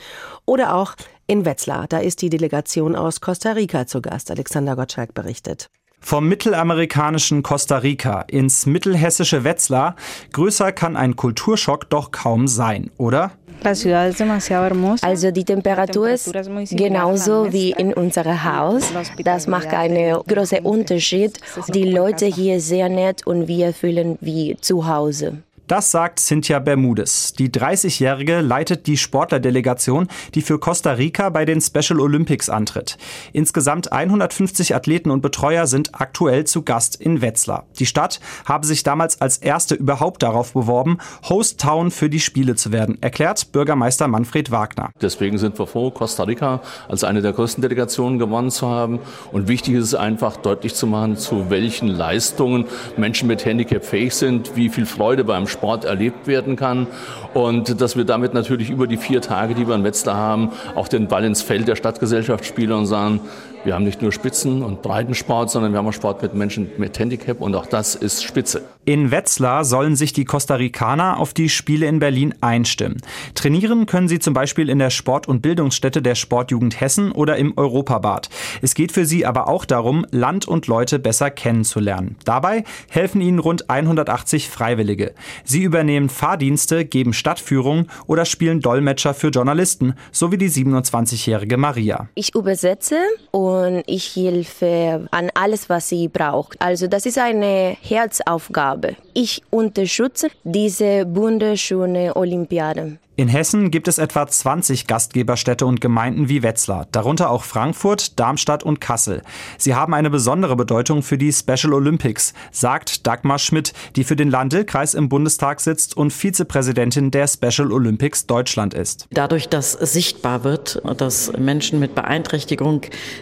oder 0.47 0.75
auch 0.75 0.95
in 1.27 1.45
Wetzlar. 1.45 1.87
Da 1.87 1.99
ist 1.99 2.23
die 2.23 2.31
Delegation 2.31 2.97
aus 2.97 3.21
Costa 3.21 3.53
Rica 3.53 3.87
zu 3.87 4.01
Gast. 4.01 4.31
Alexander 4.31 4.75
Gottschalk 4.75 5.13
berichtet. 5.13 5.69
Vom 6.05 6.29
mittelamerikanischen 6.29 7.43
Costa 7.43 7.79
Rica 7.79 8.23
ins 8.23 8.67
mittelhessische 8.67 9.45
Wetzlar. 9.45 9.97
Größer 10.33 10.73
kann 10.73 10.97
ein 10.97 11.17
Kulturschock 11.17 11.89
doch 11.89 12.11
kaum 12.11 12.49
sein, 12.49 12.91
oder? 12.99 13.31
Also 13.65 15.31
die 15.31 15.45
Temperatur 15.45 16.11
ist 16.11 16.33
genauso 16.71 17.53
wie 17.53 17.71
in 17.71 17.95
unserem 17.95 18.45
Haus. 18.45 18.93
Das 19.23 19.47
macht 19.47 19.69
einen 19.69 20.15
großen 20.27 20.59
Unterschied. 20.65 21.39
Die 21.73 21.85
Leute 21.85 22.27
hier 22.27 22.61
sehr 22.61 22.89
nett 22.89 23.25
und 23.25 23.47
wir 23.47 23.73
fühlen 23.73 24.19
wie 24.21 24.57
zu 24.61 24.87
Hause. 24.87 25.39
Das 25.69 25.93
sagt 25.93 26.19
Cynthia 26.19 26.59
Bermudes. 26.59 27.35
Die 27.35 27.49
30-Jährige 27.49 28.41
leitet 28.41 28.89
die 28.89 28.97
Sportlerdelegation, 28.97 30.09
die 30.35 30.43
für 30.43 30.59
Costa 30.59 30.93
Rica 30.93 31.31
bei 31.31 31.45
den 31.45 31.61
Special 31.61 32.01
Olympics 32.01 32.51
antritt. 32.51 32.99
Insgesamt 33.33 33.93
150 33.93 34.75
Athleten 34.75 35.11
und 35.11 35.23
Betreuer 35.23 35.67
sind 35.67 35.95
aktuell 35.95 36.45
zu 36.45 36.63
Gast 36.63 36.97
in 36.97 37.23
Wetzlar. 37.23 37.67
Die 37.79 37.87
Stadt 37.87 38.21
habe 38.45 38.67
sich 38.67 38.83
damals 38.83 39.21
als 39.21 39.39
erste 39.39 39.75
überhaupt 39.77 40.23
darauf 40.23 40.53
beworben, 40.53 40.99
Host 41.29 41.61
Town 41.61 41.91
für 41.91 42.11
die 42.11 42.21
Spiele 42.21 42.57
zu 42.57 42.73
werden, 42.73 42.99
erklärt 43.01 43.53
Bürgermeister 43.53 44.09
Manfred 44.09 44.51
Wagner. 44.51 44.91
Deswegen 45.01 45.39
sind 45.39 45.59
wir 45.59 45.67
froh, 45.69 45.91
Costa 45.91 46.25
Rica 46.25 46.61
als 46.89 47.05
eine 47.05 47.23
der 47.23 47.33
größten 47.33 47.63
Delegationen 47.63 48.19
gewonnen 48.19 48.51
zu 48.51 48.69
haben. 48.69 48.99
Und 49.31 49.49
wichtig 49.49 49.75
ist 49.75 49.85
es 49.85 49.95
einfach 49.95 50.37
deutlich 50.37 50.75
zu 50.75 50.87
machen, 50.87 51.17
zu 51.17 51.49
welchen 51.51 51.89
Leistungen 51.89 52.67
Menschen 52.99 53.29
mit 53.29 53.45
Handicap 53.45 53.85
fähig 53.85 54.15
sind, 54.15 54.55
wie 54.55 54.69
viel 54.69 54.85
Freude 54.85 55.25
beim 55.25 55.47
Sport 55.47 55.62
erlebt 55.85 56.27
werden 56.27 56.57
kann 56.57 56.87
und 57.35 57.81
dass 57.81 57.97
wir 57.97 58.05
damit 58.05 58.35
natürlich 58.35 58.71
über 58.71 58.87
die 58.87 58.97
vier 58.97 59.21
Tage, 59.21 59.55
die 59.55 59.67
wir 59.67 59.75
in 59.75 59.85
Wetzlar 59.85 60.17
haben, 60.17 60.51
auch 60.75 60.89
den 60.89 61.09
Ball 61.09 61.25
ins 61.25 61.43
Feld 61.43 61.69
der 61.69 61.77
Stadtgesellschaft 61.77 62.45
spielen 62.45 62.73
und 62.73 62.87
sagen, 62.87 63.21
wir 63.65 63.75
haben 63.75 63.85
nicht 63.85 64.03
nur 64.03 64.11
Spitzen- 64.11 64.63
und 64.63 64.83
Breitensport, 64.83 65.49
sondern 65.49 65.73
wir 65.73 65.79
haben 65.79 65.87
auch 65.87 65.93
Sport 65.93 66.21
mit 66.21 66.35
Menschen 66.35 66.73
mit 66.79 66.99
Handicap 66.99 67.41
und 67.41 67.55
auch 67.55 67.67
das 67.67 67.95
ist 67.95 68.25
Spitze. 68.25 68.63
In 68.85 69.13
Wetzlar 69.13 69.65
sollen 69.65 69.95
sich 69.95 70.13
die 70.13 70.25
Costa 70.25 70.57
Ricaner 70.57 71.21
auf 71.21 71.33
die 71.33 71.49
Spiele 71.49 71.87
in 71.87 72.01
Berlin 72.01 72.35
einstimmen. 72.41 73.01
Trainieren 73.37 73.87
können 73.87 74.09
sie 74.09 74.19
zum 74.19 74.35
Beispiel 74.35 74.69
in 74.69 74.81
der 74.81 74.91
Sport- 74.91 75.29
und 75.29 75.43
Bildungsstätte 75.43 76.03
der 76.03 76.17
Sportjugend 76.17 76.81
Hessen 76.81 77.13
oder 77.13 77.37
im 77.37 77.57
Europabad. 77.57 78.29
Es 78.63 78.75
geht 78.75 78.91
für 78.91 79.07
sie 79.07 79.25
aber 79.25 79.47
auch 79.47 79.65
darum, 79.65 80.05
Land 80.11 80.49
und 80.49 80.67
Leute 80.67 80.99
besser 80.99 81.31
kennenzulernen. 81.31 82.17
Dabei 82.25 82.65
helfen 82.91 83.21
ihnen 83.21 83.39
rund 83.39 83.71
180 83.71 84.49
Freiwillige. 84.49 85.13
Sie 85.45 85.63
übernehmen 85.63 86.09
Fahrdienste, 86.09 86.85
geben 86.85 87.13
Stadtführungen 87.13 87.89
oder 88.07 88.25
spielen 88.25 88.61
Dolmetscher 88.61 89.15
für 89.15 89.29
Journalisten, 89.29 89.95
so 90.11 90.33
wie 90.33 90.39
die 90.39 90.51
27-jährige 90.51 91.57
Maria. 91.57 92.09
Ich 92.15 92.35
übersetze 92.35 92.99
und 93.31 93.83
ich 93.87 94.15
helfe 94.17 95.07
an 95.11 95.31
alles, 95.35 95.69
was 95.69 95.89
sie 95.89 96.09
braucht. 96.09 96.61
Also 96.61 96.87
das 96.87 97.07
ist 97.07 97.19
eine 97.19 97.77
Herzaufgabe. 97.81 98.97
Ich 99.15 99.43
unterstütze 99.51 100.29
diese 100.43 101.05
wunderschöne 101.15 102.17
Olympiade. 102.17 102.99
In 103.15 103.29
Hessen 103.29 103.71
gibt 103.71 103.89
es 103.89 103.99
etwa 103.99 104.27
20 104.27 104.87
Gastgeberstädte 104.87 105.67
und 105.67 105.83
Gemeinden 105.83 106.31
wie 106.31 106.43
Wetzlar, 106.43 106.89
darunter 106.93 107.29
auch 107.29 107.45
Frankfurt, 107.45 108.19
Darmstadt 108.19 108.63
und 108.63 108.81
Kassel. 108.81 109.21
Sie 109.59 109.75
haben 109.75 109.93
eine 109.93 110.09
besondere 110.09 110.57
Bedeutung 110.57 111.03
für 111.03 111.19
die 111.19 111.31
Special 111.31 111.75
Olympics, 111.75 112.33
sagt 112.53 113.07
Dagmar 113.07 113.39
Schmidt, 113.39 113.75
die 113.97 114.05
für 114.05 114.17
den 114.17 114.31
Landil-Kreis 114.31 114.95
im 114.95 115.11
Bundestag 115.11 115.61
sitzt 115.61 115.95
und 115.95 116.11
Vizepräsidentin 116.11 117.11
der 117.11 117.29
Special 117.29 117.71
Olympics 117.71 118.27
Deutschland 118.27 118.73
ist. 118.73 119.07
Dadurch, 119.11 119.51
dass 119.51 119.73
sichtbar 119.73 120.43
wird, 120.43 120.81
dass 120.97 121.33
Menschen 121.39 121.81
mit 121.81 121.95
Beeinträchtigung 121.95 122.81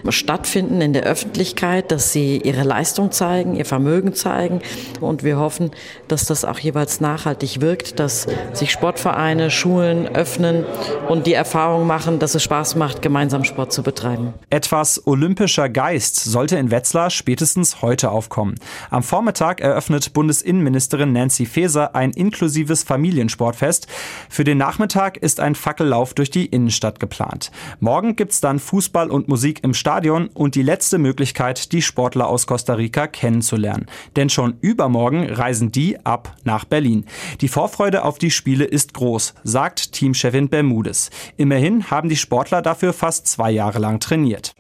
stattfinden 0.09 0.81
in 0.83 0.93
der 0.93 1.03
Öffentlichkeit, 1.03 1.91
dass 1.91 2.13
sie 2.13 2.39
ihre 2.39 2.63
Leistung 2.63 3.11
zeigen, 3.11 3.57
ihr 3.57 3.67
Vermögen 3.67 4.15
zeigen 4.15 4.63
und 5.01 5.25
wir 5.25 5.37
hoffen, 5.37 5.73
dass 6.09 6.27
das 6.27 6.45
auch 6.45 6.59
jeweils 6.59 7.01
nachhaltig 7.01 7.61
wirkt, 7.61 7.99
dass 7.99 8.27
sich 8.53 8.71
Sportvereine, 8.71 9.51
Schulen, 9.51 10.09
öffnen 10.09 10.65
und 11.09 11.27
die 11.27 11.35
Erfahrung 11.35 11.87
machen, 11.87 12.19
dass 12.19 12.35
es 12.35 12.43
Spaß 12.43 12.77
macht, 12.77 13.03
gemeinsam 13.03 13.45
Sport 13.45 13.73
zu 13.73 13.83
betreiben. 13.83 14.35
Etwas 14.51 15.07
olympischer 15.07 15.69
Geist 15.69 16.17
sollte 16.17 16.57
in 16.57 16.71
Wetzlar 16.71 17.11
spätestens 17.11 17.83
heute 17.83 18.11
aufkommen. 18.11 18.55
Am 18.91 19.03
Vormittag 19.03 19.61
eröffnet 19.61 20.13
Bundesinnenministerin 20.13 21.13
Nancy 21.13 21.47
Faeser 21.47 21.95
ein 21.95 22.11
inklusives 22.11 22.83
Familiensportfest. 22.83 23.87
Für 24.29 24.45
den 24.45 24.59
Nachmittag 24.59 25.17
ist 25.17 25.41
ein 25.41 25.55
Fackellauf 25.55 26.15
durch 26.15 26.31
die 26.31 26.47
Innenstadt 26.47 27.01
geplant. 27.01 27.51
Morgen 27.81 28.17
gibt's 28.17 28.41
dann 28.41 28.59
Fußball 28.59 29.11
und 29.11 29.29
Musik 29.29 29.63
im 29.63 29.75
Stadion 29.75 30.29
und 30.29 30.55
die 30.55 30.63
letzte 30.63 30.99
Möglichkeit, 30.99 31.73
die 31.73 31.83
Sportler 31.83 32.29
aus 32.29 32.47
Costa 32.47 32.75
Rica 32.75 33.07
kennenzulernen. 33.07 33.87
Denn 34.17 34.31
schon 34.31 34.55
übermorgen 34.61 35.29
reisen 35.29 35.70
die 35.71 35.99
ab 36.05 36.37
nach 36.45 36.65
Berlin. 36.65 37.05
Die 37.41 37.49
Vorfreude 37.49 38.05
auf 38.05 38.19
die 38.19 38.31
Spiele 38.31 38.65
ist 38.65 38.95
groß, 38.95 39.35
sagt 39.45 39.93
Teamchefin 39.93 40.49
Bermudes. 40.49 41.11
Immerhin 41.37 41.91
haben 41.91 42.09
die 42.09 42.17
Sportler 42.17 42.63
dafür 42.63 42.93
fast 42.93 43.27
zwei 43.27 43.51
Jahre 43.51 43.79
lang 43.79 44.01
trainiert. 44.01 44.55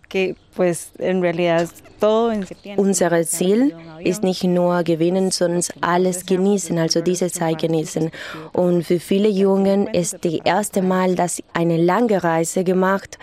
Unser 2.77 3.23
Ziel 3.25 3.77
ist 4.01 4.23
nicht 4.23 4.45
nur 4.45 4.83
gewinnen, 4.83 5.31
sondern 5.31 5.63
alles 5.81 6.27
genießen, 6.27 6.79
also 6.79 7.01
diese 7.01 7.31
Zeit 7.31 7.59
genießen. 7.59 8.11
Und 8.53 8.85
für 8.85 8.99
viele 8.99 9.29
Jungen 9.29 9.87
ist 9.87 10.17
das 10.23 10.35
erste 10.45 10.83
Mal, 10.83 11.15
dass 11.15 11.37
sie 11.37 11.45
eine 11.53 11.77
lange 11.77 12.23
Reise 12.25 12.65
gemacht 12.65 13.19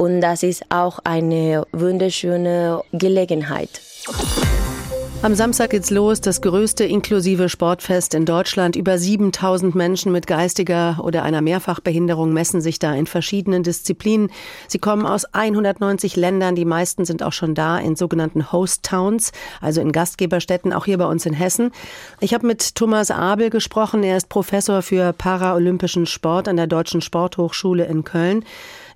und 0.00 0.22
das 0.22 0.42
ist 0.42 0.64
auch 0.70 0.98
eine 1.04 1.66
wunderschöne 1.72 2.80
Gelegenheit. 2.92 3.82
Am 5.22 5.34
Samstag 5.34 5.68
geht's 5.68 5.90
los, 5.90 6.22
das 6.22 6.40
größte 6.40 6.84
inklusive 6.84 7.50
Sportfest 7.50 8.14
in 8.14 8.24
Deutschland. 8.24 8.74
Über 8.74 8.96
7000 8.96 9.74
Menschen 9.74 10.12
mit 10.12 10.26
geistiger 10.26 10.98
oder 11.02 11.24
einer 11.24 11.42
Mehrfachbehinderung 11.42 12.32
messen 12.32 12.62
sich 12.62 12.78
da 12.78 12.94
in 12.94 13.06
verschiedenen 13.06 13.62
Disziplinen. 13.62 14.30
Sie 14.66 14.78
kommen 14.78 15.04
aus 15.04 15.26
190 15.26 16.16
Ländern, 16.16 16.54
die 16.54 16.64
meisten 16.64 17.04
sind 17.04 17.22
auch 17.22 17.34
schon 17.34 17.54
da 17.54 17.78
in 17.78 17.96
sogenannten 17.96 18.50
Host 18.50 18.82
Towns, 18.82 19.32
also 19.60 19.82
in 19.82 19.92
Gastgeberstätten, 19.92 20.72
auch 20.72 20.86
hier 20.86 20.96
bei 20.96 21.04
uns 21.04 21.26
in 21.26 21.34
Hessen. 21.34 21.70
Ich 22.20 22.32
habe 22.32 22.46
mit 22.46 22.74
Thomas 22.74 23.10
Abel 23.10 23.50
gesprochen, 23.50 24.02
er 24.02 24.16
ist 24.16 24.30
Professor 24.30 24.80
für 24.80 25.12
paralympischen 25.12 26.06
Sport 26.06 26.48
an 26.48 26.56
der 26.56 26.66
Deutschen 26.66 27.02
Sporthochschule 27.02 27.84
in 27.84 28.04
Köln. 28.04 28.42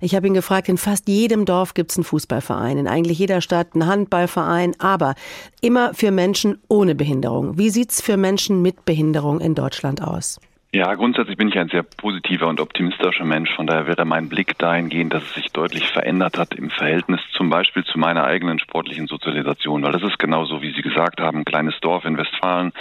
Ich 0.01 0.15
habe 0.15 0.27
ihn 0.27 0.33
gefragt, 0.33 0.69
in 0.69 0.77
fast 0.77 1.07
jedem 1.07 1.45
Dorf 1.45 1.73
gibt 1.73 1.91
es 1.91 1.97
einen 1.97 2.03
Fußballverein, 2.03 2.77
in 2.77 2.87
eigentlich 2.87 3.19
jeder 3.19 3.41
Stadt 3.41 3.69
einen 3.73 3.87
Handballverein, 3.87 4.75
aber 4.79 5.15
immer 5.61 5.93
für 5.93 6.11
Menschen 6.11 6.59
ohne 6.67 6.95
Behinderung. 6.95 7.57
Wie 7.57 7.69
sieht 7.69 7.91
es 7.91 8.01
für 8.01 8.17
Menschen 8.17 8.61
mit 8.61 8.85
Behinderung 8.85 9.39
in 9.39 9.55
Deutschland 9.55 10.01
aus? 10.01 10.39
Ja, 10.75 10.93
grundsätzlich 10.95 11.37
bin 11.37 11.47
ich 11.47 11.57
ein 11.57 11.69
sehr 11.69 11.83
positiver 11.83 12.47
und 12.47 12.59
optimistischer 12.59 13.23
Mensch. 13.23 13.49
Von 13.55 13.65
daher 13.65 13.87
wäre 13.87 14.03
mein 14.03 14.27
Blick 14.27 14.57
dahingehend, 14.57 15.13
dass 15.13 15.23
es 15.23 15.33
sich 15.35 15.47
deutlich 15.53 15.87
verändert 15.87 16.37
hat 16.37 16.53
im 16.53 16.69
Verhältnis 16.69 17.21
zum 17.31 17.49
Beispiel 17.49 17.85
zu 17.85 17.97
meiner 17.97 18.25
eigenen 18.25 18.59
sportlichen 18.59 19.07
Sozialisation. 19.07 19.83
Weil 19.83 19.93
das 19.93 20.03
ist 20.03 20.19
genauso, 20.19 20.61
wie 20.61 20.73
Sie 20.73 20.81
gesagt 20.81 21.21
haben, 21.21 21.37
ein 21.37 21.45
kleines 21.45 21.79
Dorf 21.79 22.03
in 22.03 22.17
Westfalen, 22.17 22.73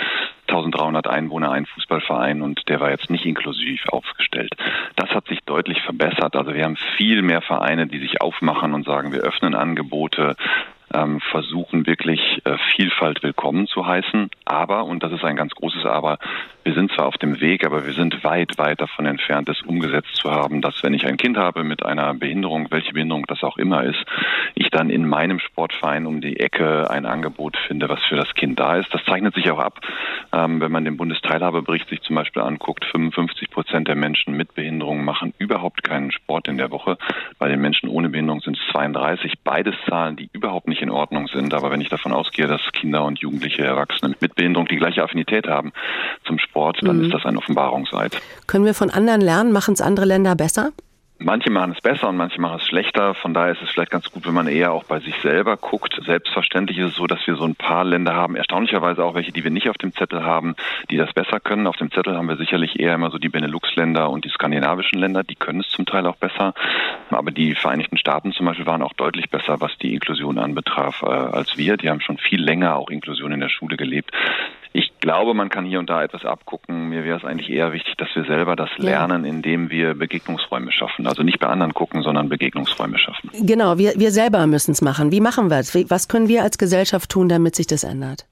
1300 0.49 1.07
Einwohner, 1.07 1.53
ein 1.53 1.67
Fußballverein 1.67 2.43
und 2.43 2.69
der 2.69 2.81
war 2.81 2.91
jetzt 2.91 3.11
nicht 3.11 3.25
inklusiv 3.25 3.83
aufgestellt. 3.89 4.55
Das 4.97 5.11
hat 5.11 5.27
sich 5.27 5.41
deutlich 5.45 5.81
verbessert. 5.83 6.37
Also 6.37 6.55
wir 6.55 6.65
haben 6.65 6.77
viel 6.97 7.23
mehr 7.23 7.43
Vereine, 7.43 7.87
die 7.87 7.99
sich 7.99 8.21
aufmachen 8.21 8.75
und 8.75 8.85
sagen, 8.85 9.13
wir 9.13 9.21
öffnen 9.21 9.55
Angebote, 9.55 10.37
versuchen 11.31 11.87
wirklich 11.87 12.41
äh, 12.45 12.57
Vielfalt 12.75 13.23
willkommen 13.23 13.67
zu 13.67 13.87
heißen. 13.87 14.31
Aber, 14.45 14.85
und 14.85 15.03
das 15.03 15.13
ist 15.13 15.25
ein 15.25 15.37
ganz 15.37 15.53
großes 15.55 15.85
Aber, 15.87 16.19
wir 16.65 16.73
sind 16.73 16.93
zwar 16.93 17.07
auf 17.07 17.19
dem 17.19 17.41
Weg, 17.41 17.67
aber 17.67 17.85
wir 17.85 17.93
sind 17.93 18.25
weit, 18.25 18.57
weit 18.57 18.81
davon 18.81 19.05
entfernt, 19.05 19.49
es 19.51 19.61
umgesetzt 19.63 20.17
zu 20.17 20.31
haben, 20.31 20.63
dass 20.63 20.83
wenn 20.83 20.95
ich 20.95 21.07
ein 21.07 21.19
Kind 21.19 21.37
habe 21.37 21.63
mit 21.63 21.85
einer 21.85 22.15
Behinderung, 22.15 22.69
welche 22.71 22.95
Behinderung 22.95 23.27
das 23.27 23.43
auch 23.43 23.59
immer 23.59 23.85
ist, 23.85 24.03
ich 24.55 24.71
dann 24.71 24.89
in 24.89 25.07
meinem 25.07 25.41
Sportverein 25.41 26.07
um 26.07 26.23
die 26.23 26.41
Ecke 26.41 26.91
ein 26.91 27.05
Angebot 27.05 27.57
finde, 27.67 27.89
was 27.89 28.03
für 28.05 28.17
das 28.17 28.33
Kind 28.35 28.59
da 28.59 28.77
ist. 28.77 28.93
Das 28.95 29.05
zeichnet 29.05 29.35
sich 29.35 29.51
auch 29.51 29.59
ab, 29.59 29.81
ähm, 30.33 30.61
wenn 30.61 30.73
man 30.73 30.85
den 30.87 30.97
Bundesteilhabebericht 30.97 31.89
sich 31.89 32.01
zum 32.01 32.17
Beispiel 32.17 32.43
anguckt. 32.43 32.85
55 32.87 33.51
Prozent 33.51 33.89
der 33.89 33.97
Menschen 33.97 34.35
mit 34.35 34.55
Behinderung 34.55 35.05
machen 35.05 35.35
überhaupt 35.39 35.83
keinen 35.83 36.13
Sport 36.13 36.49
in 36.49 36.57
der 36.57 36.71
Woche. 36.71 36.97
Bei 37.39 37.49
den 37.49 37.61
Menschen 37.61 37.91
ohne 37.91 38.09
Behinderung 38.09 38.41
sind 38.41 38.57
es 38.57 38.73
32. 38.73 39.35
Beides 39.45 39.75
Zahlen, 39.87 40.17
die 40.17 40.31
überhaupt 40.33 40.69
nicht 40.69 40.81
in 40.85 40.91
Ordnung 40.91 41.27
sind. 41.27 41.53
Aber 41.53 41.71
wenn 41.71 41.81
ich 41.81 41.89
davon 41.89 42.13
ausgehe, 42.13 42.47
dass 42.47 42.61
Kinder 42.73 43.05
und 43.05 43.19
Jugendliche 43.19 43.63
Erwachsene 43.63 44.15
mit 44.21 44.37
Behinderung 44.37 44.69
die 44.69 44.77
gleiche 44.77 45.03
Affinität 45.03 45.49
haben 45.49 45.73
zum 46.25 46.39
Sport, 46.39 46.79
dann 46.83 46.99
mhm. 46.99 47.05
ist 47.05 47.15
das 47.15 47.25
ein 47.25 47.37
Offenbarungseid. 47.37 48.21
Können 48.47 48.65
wir 48.65 48.75
von 48.75 48.91
anderen 48.91 49.21
lernen? 49.21 49.51
Machen 49.53 49.75
es 49.75 49.81
andere 49.81 50.07
Länder 50.07 50.37
besser? 50.37 50.71
Manche 51.19 51.49
machen 51.49 51.73
es 51.73 51.81
besser 51.81 52.09
und 52.09 52.17
manche 52.17 52.41
machen 52.41 52.57
es 52.57 52.67
schlechter. 52.67 53.15
Von 53.15 53.35
daher 53.35 53.53
ist 53.53 53.63
es 53.63 53.71
vielleicht 53.71 53.93
ganz 53.93 54.11
gut, 54.11 54.27
wenn 54.27 54.35
man 54.35 54.49
eher 54.49 54.73
auch 54.73 54.83
bei 54.83 54.99
sich 54.99 55.15
selber 55.23 55.57
guckt. 55.57 55.99
Selbstverständlich 56.05 56.77
ist 56.79 56.91
es 56.91 56.97
so, 56.97 57.07
dass 57.07 57.25
wir 57.29 57.37
so 57.37 57.45
ein 57.45 57.55
paar 57.55 57.85
Länder 57.85 58.15
haben, 58.15 58.35
erstaunlicherweise 58.35 59.05
auch 59.05 59.15
welche, 59.15 59.31
die 59.31 59.45
wir 59.45 59.53
nicht 59.53 59.69
auf 59.71 59.79
dem 59.79 59.95
Zettel 59.95 60.25
haben, 60.25 60.57
die 60.91 60.97
das 60.97 61.13
besser 61.13 61.39
können. 61.39 61.69
Auf 61.69 61.77
dem 61.77 61.93
Zettel 61.93 62.17
haben 62.17 62.29
wir 62.29 62.37
sicherlich 62.37 62.81
eher 62.81 62.95
immer 62.95 63.13
so 63.13 63.19
die 63.19 63.29
Benelux-Länder 63.29 64.11
und 64.11 64.25
die 64.25 64.31
skandinavischen 64.31 64.99
Länder, 64.99 65.23
die 65.23 65.37
können 65.37 65.61
es 65.61 65.69
zum 65.69 65.87
Teil 65.87 66.05
auch 66.07 66.17
besser. 66.17 66.53
Aber 67.11 67.31
die 67.31 67.55
Vereinigten 67.55 67.97
Staaten 67.97 68.33
zum 68.33 68.47
Beispiel 68.47 68.67
waren 68.67 68.83
auch 68.83 68.95
deutlich 68.95 69.31
besser, 69.31 69.61
was 69.61 69.79
die 69.79 69.95
Inklusion 69.95 70.39
anbetraf, 70.39 71.03
äh, 71.03 71.07
als 71.07 71.57
wir. 71.57 71.77
Die 71.77 71.91
haben 71.91 72.01
schon 72.01 72.19
viel 72.19 72.43
länger 72.43 72.75
auch 72.75 72.91
Inklusion 72.91 73.31
in 73.31 73.41
der 73.41 73.51
Schule 73.51 73.77
gelebt. 73.77 74.11
Ich 74.77 74.91
glaube, 74.99 75.35
man 75.35 75.51
kann 75.51 75.65
hier 75.65 75.79
und 75.79 75.89
da 75.89 76.03
etwas 76.03 76.25
abgucken. 76.25 76.89
Mir 76.89 77.05
wäre 77.05 77.17
es 77.17 77.25
eigentlich 77.25 77.49
eher 77.49 77.73
wichtig, 77.73 77.95
dass 77.97 78.09
wir 78.17 78.25
selber 78.25 78.57
das 78.57 78.71
lernen, 78.77 79.25
indem 79.25 79.71
wir 79.71 79.95
Begegnungsräume 79.95 80.73
schaffen. 80.73 81.07
Also 81.07 81.23
nicht 81.23 81.39
bei 81.39 81.47
anderen 81.47 81.73
gucken, 81.75 82.03
sondern 82.03 82.29
Begegnungsräume 82.29 82.99
schaffen. 82.99 83.31
Genau, 83.35 83.79
wir, 83.79 83.93
wir 83.95 84.11
selber 84.11 84.45
müssen 84.49 84.73
es 84.73 84.83
machen. 84.83 85.13
Wie 85.13 85.21
machen 85.21 85.49
wir 85.49 85.61
es? 85.61 85.77
Was 85.89 86.09
können 86.09 86.27
wir 86.27 86.43
als 86.43 86.59
Gesellschaft 86.59 87.09
tun, 87.09 87.29
damit 87.29 87.55
sich 87.55 87.69
das 87.69 87.85
ändert? 87.85 88.27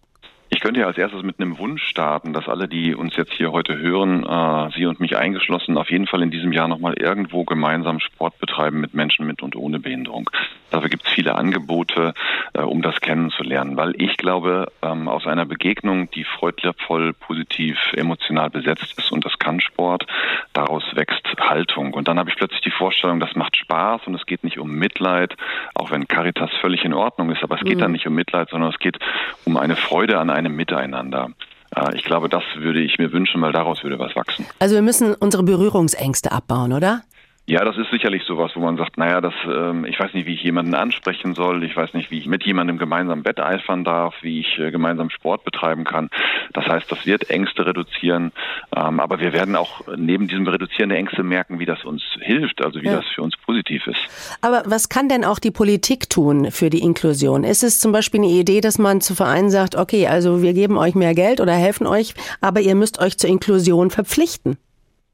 Ich 0.62 0.64
könnte 0.64 0.83
ja 0.83 0.87
als 0.87 0.97
erstes 0.97 1.25
mit 1.25 1.40
einem 1.40 1.59
Wunsch 1.59 1.83
starten, 1.83 2.33
dass 2.33 2.49
alle, 2.49 2.69
die 2.69 2.95
uns 2.95 3.16
jetzt 3.16 3.33
hier 3.33 3.50
heute 3.50 3.76
hören, 3.76 4.25
äh, 4.25 4.71
Sie 4.76 4.87
und 4.87 5.00
mich 5.00 5.16
eingeschlossen, 5.16 5.76
auf 5.76 5.90
jeden 5.90 6.07
Fall 6.07 6.23
in 6.23 6.31
diesem 6.31 6.52
Jahr 6.52 6.69
nochmal 6.69 6.95
irgendwo 6.95 7.42
gemeinsam 7.42 7.99
Sport 7.99 8.38
betreiben 8.38 8.81
mit 8.81 8.95
Menschen 8.95 9.26
mit 9.26 9.42
und 9.42 9.57
ohne 9.57 9.81
Behinderung. 9.81 10.31
Dafür 10.71 10.88
gibt 10.88 11.04
es 11.04 11.11
viele 11.11 11.35
Angebote, 11.35 12.14
äh, 12.54 12.61
um 12.61 12.81
das 12.81 13.00
kennenzulernen, 13.00 13.76
weil 13.76 14.00
ich 14.00 14.16
glaube, 14.16 14.71
ähm, 14.83 15.09
aus 15.09 15.26
einer 15.26 15.47
Begegnung, 15.47 16.11
die 16.12 16.23
freudvoll, 16.23 17.12
positiv, 17.12 17.76
emotional 17.95 18.49
besetzt 18.49 18.97
ist 18.97 19.11
und 19.11 19.25
das 19.25 19.38
kann 19.40 19.61
Sport, 19.61 20.07
daraus 20.52 20.85
wächst 20.95 21.26
Haltung. 21.40 21.92
Und 21.92 22.07
dann 22.07 22.21
habe 22.21 22.31
ich 22.31 22.37
plötzlich 22.37 22.61
die 22.61 22.71
Vorstellung, 22.71 23.19
das 23.19 23.35
macht 23.35 23.57
Spaß 23.57 24.02
und 24.07 24.14
es 24.14 24.26
geht 24.26 24.45
nicht 24.45 24.61
um 24.61 24.71
Mitleid, 24.71 25.37
auch 25.75 25.90
wenn 25.90 26.07
Caritas 26.07 26.50
völlig 26.61 26.85
in 26.85 26.95
Ordnung 26.95 27.31
ist, 27.31 27.42
aber 27.42 27.57
es 27.57 27.64
geht 27.64 27.78
mhm. 27.78 27.81
dann 27.81 27.92
nicht 27.92 28.07
um 28.07 28.14
Mitleid, 28.14 28.49
sondern 28.49 28.71
es 28.71 28.78
geht 28.78 28.99
um 29.45 29.57
eine 29.57 29.75
Freude 29.75 30.21
an 30.21 30.31
einem 30.31 30.52
einem 30.53 30.57
Miteinander. 30.57 31.31
Äh, 31.75 31.97
ich 31.97 32.05
glaube, 32.05 32.29
das 32.29 32.43
würde 32.57 32.81
ich 32.81 32.99
mir 32.99 33.13
wünschen, 33.13 33.41
weil 33.43 33.53
daraus 33.53 33.83
würde 33.83 33.99
was 33.99 34.15
wachsen. 34.15 34.47
Also 34.59 34.75
wir 34.75 34.83
müssen 34.83 35.15
unsere 35.15 35.43
Berührungsängste 35.43 36.33
abbauen, 36.33 36.73
oder? 36.73 37.03
Ja, 37.45 37.65
das 37.65 37.77
ist 37.77 37.91
sicherlich 37.91 38.23
sowas, 38.23 38.53
wo 38.55 38.61
man 38.61 38.77
sagt, 38.77 38.99
naja, 38.99 39.21
das, 39.21 39.35
ähm, 39.45 39.85
ich 39.85 39.99
weiß 39.99 40.15
nicht, 40.15 40.27
wie 40.27 40.35
ich 40.35 40.45
jemanden 40.45 40.75
ansprechen 40.75 41.35
soll, 41.35 41.65
ich 41.65 41.77
weiß 41.77 41.93
nicht, 41.93 42.13
wie 42.13 42.19
ich 42.19 42.27
mit 42.27 42.45
jemandem 42.45 42.79
gemeinsam 42.79 43.25
wetteifern 43.25 43.83
darf, 43.83 44.15
wie 44.23 44.39
ich 44.39 44.61
äh, 44.61 44.71
gemeinsam 44.71 45.11
Sport 45.11 45.45
betreiben 45.45 45.83
kann. 45.83 46.09
Das 46.53 46.67
heißt, 46.67 46.91
das 46.93 47.05
wird 47.05 47.31
Ängste 47.31 47.67
reduzieren, 47.67 48.31
ähm, 48.77 49.01
aber 49.01 49.19
wir 49.19 49.33
werden 49.33 49.57
auch 49.57 49.81
neben 49.97 50.29
diesem 50.29 50.47
Reduzieren 50.47 50.91
der 50.91 50.99
Ängste 50.99 51.25
merken, 51.25 51.59
wie 51.59 51.67
das 51.67 51.85
uns 51.85 52.05
hilft, 52.21 52.65
also 52.65 52.81
wie 52.81 52.87
ja. 52.87 52.97
das 52.97 53.07
für 53.13 53.23
uns 53.23 53.37
positiv 53.37 53.89
ist. 53.89 54.39
Aber 54.41 54.63
was 54.67 54.89
kann 54.89 55.09
denn 55.09 55.25
auch 55.25 55.41
die 55.41 55.51
Politik 55.51 56.09
tun 56.09 56.53
für 56.53 56.71
die 56.71 56.81
Inklusion? 56.81 57.43
Ist 57.43 57.65
es 57.65 57.81
zum 57.81 57.91
Beispiel 57.91 58.21
eine 58.21 58.31
Idee, 58.31 58.61
dass 58.61 58.79
man 58.79 59.01
zu 59.01 59.17
Vereinen 59.17 59.51
sagt, 59.51 59.75
okay, 59.75 60.07
also 60.07 60.43
wir 60.43 60.53
geben 60.53 60.79
euch 60.79 60.95
mehr 60.95 61.15
Geld 61.15 61.41
oder 61.41 61.55
helfen 61.55 61.89
euch, 61.89 62.15
aber 62.41 62.61
ihr 62.61 62.77
müsst 62.77 63.01
euch 63.01 63.19
zur 63.19 63.31
Inklusion 63.31 63.91
verpflichten? 63.91 64.59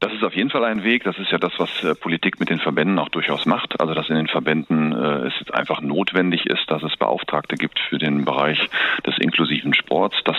Das 0.00 0.12
ist 0.12 0.22
auf 0.22 0.34
jeden 0.34 0.50
Fall 0.50 0.64
ein 0.64 0.84
Weg. 0.84 1.02
Das 1.04 1.18
ist 1.18 1.32
ja 1.32 1.38
das, 1.38 1.52
was 1.58 1.82
äh, 1.82 1.94
Politik 1.94 2.38
mit 2.38 2.50
den 2.50 2.60
Verbänden 2.60 2.98
auch 2.98 3.08
durchaus 3.08 3.46
macht. 3.46 3.80
Also 3.80 3.94
dass 3.94 4.08
in 4.08 4.14
den 4.14 4.28
Verbänden 4.28 4.92
äh, 4.92 5.26
es 5.26 5.34
jetzt 5.40 5.52
einfach 5.52 5.80
notwendig 5.80 6.46
ist, 6.46 6.70
dass 6.70 6.82
es 6.84 6.96
Beauftragte 6.96 7.56
gibt 7.56 7.80
für 7.80 7.98
den 7.98 8.24
Bereich 8.24 8.58
des 9.04 9.18
inklusiven 9.18 9.74
Sports. 9.74 10.16
Das 10.24 10.36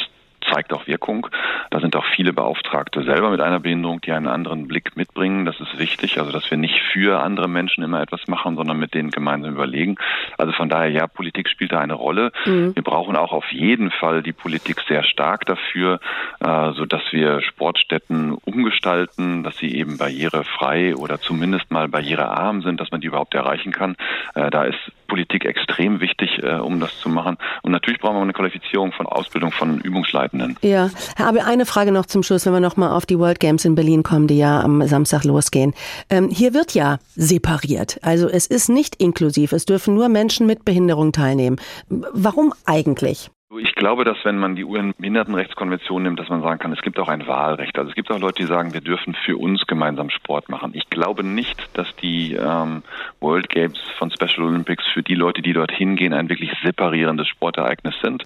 zeigt 0.51 0.74
auch 0.74 0.88
Wirkung. 0.88 1.27
Da 1.70 1.79
sind 1.79 1.96
auch 1.96 2.06
viele 2.15 2.34
Beauftragte 2.34 3.03
selber 3.03 3.29
mit 3.29 3.41
einer 3.41 3.60
Behinderung, 3.60 4.01
die 4.01 4.12
einen 4.12 4.27
anderen 4.27 4.68
Blick 4.68 4.96
mitbringen. 4.96 5.46
Das 5.46 5.60
ist 5.60 5.77
wichtig, 5.77 6.20
also 6.20 6.32
dass 6.32 6.50
wir 6.50 6.58
nicht 6.58 6.82
für 6.91 7.22
andere 7.22 7.48
Menschen 7.48 7.84
immer 7.84 8.01
etwas 8.01 8.27
machen, 8.27 8.56
sondern 8.56 8.77
mit 8.77 8.94
denen 8.94 9.12
gemeinsam 9.12 9.53
überlegen. 9.53 9.96
Also 10.38 10.53
von 10.53 10.70
daher, 10.70 10.89
ja, 10.89 11.08
Politik 11.08 11.50
spielt 11.50 11.72
da 11.72 11.79
eine 11.79 11.94
Rolle. 11.94 12.32
Mhm. 12.46 12.75
Wir 12.75 12.84
brauchen 12.84 13.15
auch 13.15 13.32
auf 13.32 13.51
jeden 13.51 13.91
Fall 13.91 14.24
die 14.24 14.34
Politik 14.34 14.82
sehr 14.88 15.03
stark 15.03 15.46
dafür, 15.46 16.00
äh, 16.39 16.72
so 16.74 16.86
dass 16.86 17.01
wir 17.12 17.41
Sportstätten 17.41 18.34
umgestalten, 18.34 19.44
dass 19.44 19.58
sie 19.58 19.75
eben 19.75 19.98
barrierefrei 19.98 20.96
oder 20.96 21.20
zumindest 21.20 21.72
mal 21.72 21.88
barrierearm 21.88 22.62
sind, 22.62 22.79
dass 22.79 22.91
man 22.91 23.01
die 23.01 23.08
überhaupt 23.08 23.34
erreichen 23.34 23.72
kann. 23.72 23.96
Äh, 24.36 24.50
da 24.50 24.63
ist 24.63 24.91
Politik 25.09 25.43
extrem 25.43 25.99
wichtig, 25.99 26.41
äh, 26.41 26.55
um 26.55 26.79
das 26.79 26.97
zu 26.99 27.09
machen. 27.09 27.37
Und 27.63 27.73
natürlich 27.73 27.99
brauchen 27.99 28.15
wir 28.15 28.21
eine 28.21 28.31
Qualifizierung 28.31 28.93
von 28.93 29.05
Ausbildung 29.05 29.51
von 29.51 29.81
Übungsleitenden. 29.81 30.55
Ja, 30.61 30.89
Abel, 31.17 31.41
eine 31.41 31.65
Frage 31.65 31.91
noch 31.91 32.05
zum 32.05 32.23
Schluss, 32.23 32.45
wenn 32.45 32.53
wir 32.53 32.61
nochmal 32.61 32.91
auf 32.91 33.05
die 33.05 33.19
World 33.19 33.41
Games 33.41 33.65
in 33.65 33.75
Berlin 33.75 34.03
kommen, 34.03 34.27
die 34.27 34.37
ja 34.37 34.61
am 34.61 34.81
Samstag 34.87 35.25
losgehen. 35.25 35.73
Ähm, 36.09 36.29
hier 36.29 36.53
wird 36.53 36.73
ja 36.73 36.99
separiert. 37.15 37.99
Also 38.03 38.29
es 38.29 38.47
ist 38.47 38.69
nicht 38.69 38.95
inklusiv. 38.95 39.51
Es 39.51 39.65
dürfen 39.65 39.95
nur 39.95 40.07
Menschen 40.07 40.47
mit 40.47 40.63
Behinderung 40.63 41.11
teilnehmen. 41.11 41.57
Warum 41.89 42.53
eigentlich? 42.65 43.29
Ich 43.58 43.74
glaube, 43.74 44.03
dass 44.03 44.18
wenn 44.25 44.38
man 44.38 44.56
die 44.56 44.63
UN-Behindertenrechtskonvention 44.63 46.03
nimmt, 46.03 46.20
dass 46.20 46.29
man 46.29 46.44
sagen 46.44 46.60
kann, 46.60 46.72
es 46.72 46.84
gibt 46.84 47.00
auch 47.00 47.08
ein 47.08 47.25
Wahlrecht. 47.25 47.79
Also 47.79 47.89
es 47.89 47.96
gibt 47.96 48.12
auch 48.12 48.20
Leute, 48.20 48.44
die 48.44 48.48
sagen, 48.48 48.75
wir 48.75 48.82
dürfen 48.82 49.15
für 49.25 49.38
uns 49.38 49.65
gemeinsam 49.65 50.12
Sport 50.12 50.50
machen. 50.50 50.72
Ich 50.75 50.88
glaube 50.91 51.24
nicht, 51.24 51.68
dass 51.74 51.88
die 51.96 52.36
ähm, 52.36 52.84
World 53.20 53.50
Games 53.50 53.79
von 53.98 54.12
Special 54.12 54.44
Olympics 54.44 54.86
für 54.94 55.01
die 55.01 55.15
Leute, 55.15 55.41
die 55.41 55.53
dort 55.53 55.72
hingehen, 55.72 56.13
ein 56.13 56.29
wirklich 56.29 56.51
separierendes 56.63 57.27
Sportereignis 57.27 57.96
sind, 58.03 58.24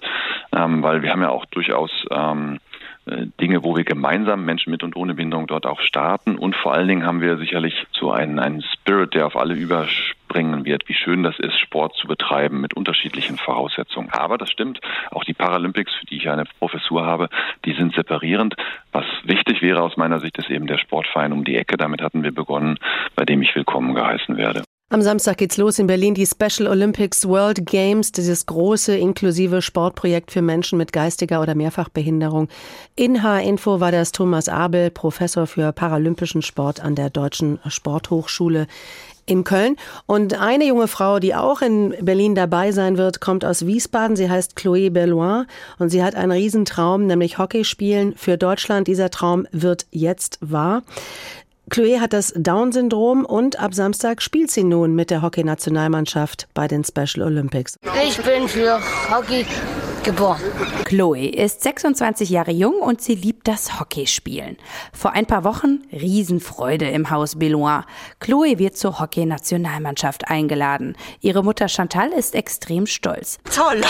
ähm, 0.54 0.82
weil 0.82 1.00
wir 1.00 1.10
haben 1.10 1.22
ja 1.22 1.30
auch 1.30 1.46
durchaus 1.46 1.90
ähm, 2.10 2.58
äh, 3.06 3.24
Dinge, 3.40 3.64
wo 3.64 3.74
wir 3.78 3.84
gemeinsam 3.84 4.44
Menschen 4.44 4.72
mit 4.72 4.82
und 4.82 4.94
ohne 4.94 5.14
Behinderung 5.14 5.46
dort 5.46 5.64
auch 5.64 5.80
starten. 5.80 6.36
Und 6.36 6.54
vor 6.54 6.74
allen 6.74 6.88
Dingen 6.88 7.06
haben 7.06 7.22
wir 7.22 7.38
sicherlich 7.38 7.86
so 7.92 8.12
einen, 8.12 8.38
einen 8.38 8.60
Spirit, 8.60 9.14
der 9.14 9.26
auf 9.26 9.36
alle 9.36 9.56
überspringen 10.24 10.64
wird, 10.64 10.88
wie 10.88 10.94
schön 10.94 11.22
das 11.22 11.38
ist, 11.38 11.58
Sport 11.58 11.94
zu 11.96 12.06
betreiben 12.06 12.60
mit 12.60 12.74
unterschiedlichen 12.74 13.36
Voraussetzungen. 13.38 14.10
Aber 14.10 14.38
das 14.38 14.50
stimmt, 14.50 14.80
auch 15.10 15.24
die 15.24 15.34
Paralympics, 15.34 15.92
für 15.94 16.06
die 16.06 16.16
ich 16.16 16.28
eine 16.28 16.44
Professur 16.58 17.04
habe, 17.04 17.28
die 17.64 17.72
sind 17.72 17.94
separierend. 17.94 18.54
Was 18.92 19.04
wichtig 19.24 19.62
wäre 19.62 19.82
aus 19.82 19.96
meiner 19.96 20.20
Sicht, 20.20 20.38
ist 20.38 20.50
eben 20.50 20.66
der 20.66 20.78
Sportverein 20.78 21.32
um 21.32 21.44
die 21.44 21.56
Ecke. 21.56 21.76
Damit 21.76 22.02
hatten 22.02 22.22
wir 22.22 22.32
begonnen, 22.32 22.78
bei 23.14 23.24
dem 23.24 23.42
ich 23.42 23.54
willkommen 23.54 23.94
geheißen 23.94 24.36
werde. 24.36 24.62
Am 24.90 25.02
Samstag 25.02 25.38
geht's 25.38 25.56
los 25.56 25.78
in 25.78 25.88
Berlin, 25.88 26.14
die 26.14 26.26
Special 26.26 26.68
Olympics 26.68 27.26
World 27.26 27.66
Games, 27.66 28.12
dieses 28.12 28.46
große 28.46 28.96
inklusive 28.96 29.60
Sportprojekt 29.60 30.30
für 30.30 30.42
Menschen 30.42 30.78
mit 30.78 30.92
geistiger 30.92 31.40
oder 31.40 31.54
Mehrfachbehinderung. 31.54 32.48
In 32.94 33.22
H-Info 33.22 33.80
war 33.80 33.90
das 33.90 34.12
Thomas 34.12 34.48
Abel, 34.48 34.90
Professor 34.90 35.46
für 35.46 35.72
paralympischen 35.72 36.42
Sport 36.42 36.80
an 36.80 36.94
der 36.94 37.10
Deutschen 37.10 37.58
Sporthochschule 37.66 38.68
in 39.26 39.44
Köln. 39.44 39.76
Und 40.06 40.38
eine 40.40 40.66
junge 40.66 40.88
Frau, 40.88 41.18
die 41.18 41.34
auch 41.34 41.62
in 41.62 41.94
Berlin 42.00 42.34
dabei 42.34 42.72
sein 42.72 42.98
wird, 42.98 43.20
kommt 43.20 43.44
aus 43.44 43.66
Wiesbaden. 43.66 44.16
Sie 44.16 44.30
heißt 44.30 44.56
Chloé 44.56 44.90
Belloin 44.90 45.46
und 45.78 45.90
sie 45.90 46.02
hat 46.02 46.14
einen 46.14 46.32
Riesentraum, 46.32 47.06
nämlich 47.06 47.38
Hockey 47.38 47.64
spielen 47.64 48.14
für 48.16 48.36
Deutschland. 48.36 48.88
Dieser 48.88 49.10
Traum 49.10 49.46
wird 49.52 49.86
jetzt 49.90 50.38
wahr. 50.40 50.82
Chloé 51.70 51.98
hat 52.00 52.12
das 52.12 52.32
Down-Syndrom 52.36 53.24
und 53.24 53.58
ab 53.58 53.74
Samstag 53.74 54.20
spielt 54.20 54.50
sie 54.50 54.64
nun 54.64 54.94
mit 54.94 55.10
der 55.10 55.22
Hockey-Nationalmannschaft 55.22 56.46
bei 56.52 56.68
den 56.68 56.84
Special 56.84 57.26
Olympics. 57.26 57.78
Ich 58.06 58.18
bin 58.18 58.46
für 58.48 58.78
Hockey 59.10 59.46
geboren. 60.04 60.40
Chloe 60.84 61.26
ist 61.26 61.62
26 61.62 62.30
Jahre 62.30 62.52
jung 62.52 62.74
und 62.80 63.00
sie 63.00 63.14
liebt 63.14 63.48
das 63.48 63.80
Hockeyspielen. 63.80 64.58
Vor 64.92 65.12
ein 65.12 65.26
paar 65.26 65.44
Wochen 65.44 65.82
Riesenfreude 65.92 66.88
im 66.90 67.10
Haus 67.10 67.36
Beloin. 67.38 67.84
Chloe 68.20 68.58
wird 68.58 68.76
zur 68.76 69.00
Hockey-Nationalmannschaft 69.00 70.28
eingeladen. 70.28 70.96
Ihre 71.20 71.42
Mutter 71.42 71.68
Chantal 71.68 72.10
ist 72.10 72.34
extrem 72.34 72.86
stolz. 72.86 73.38
Toll, 73.54 73.80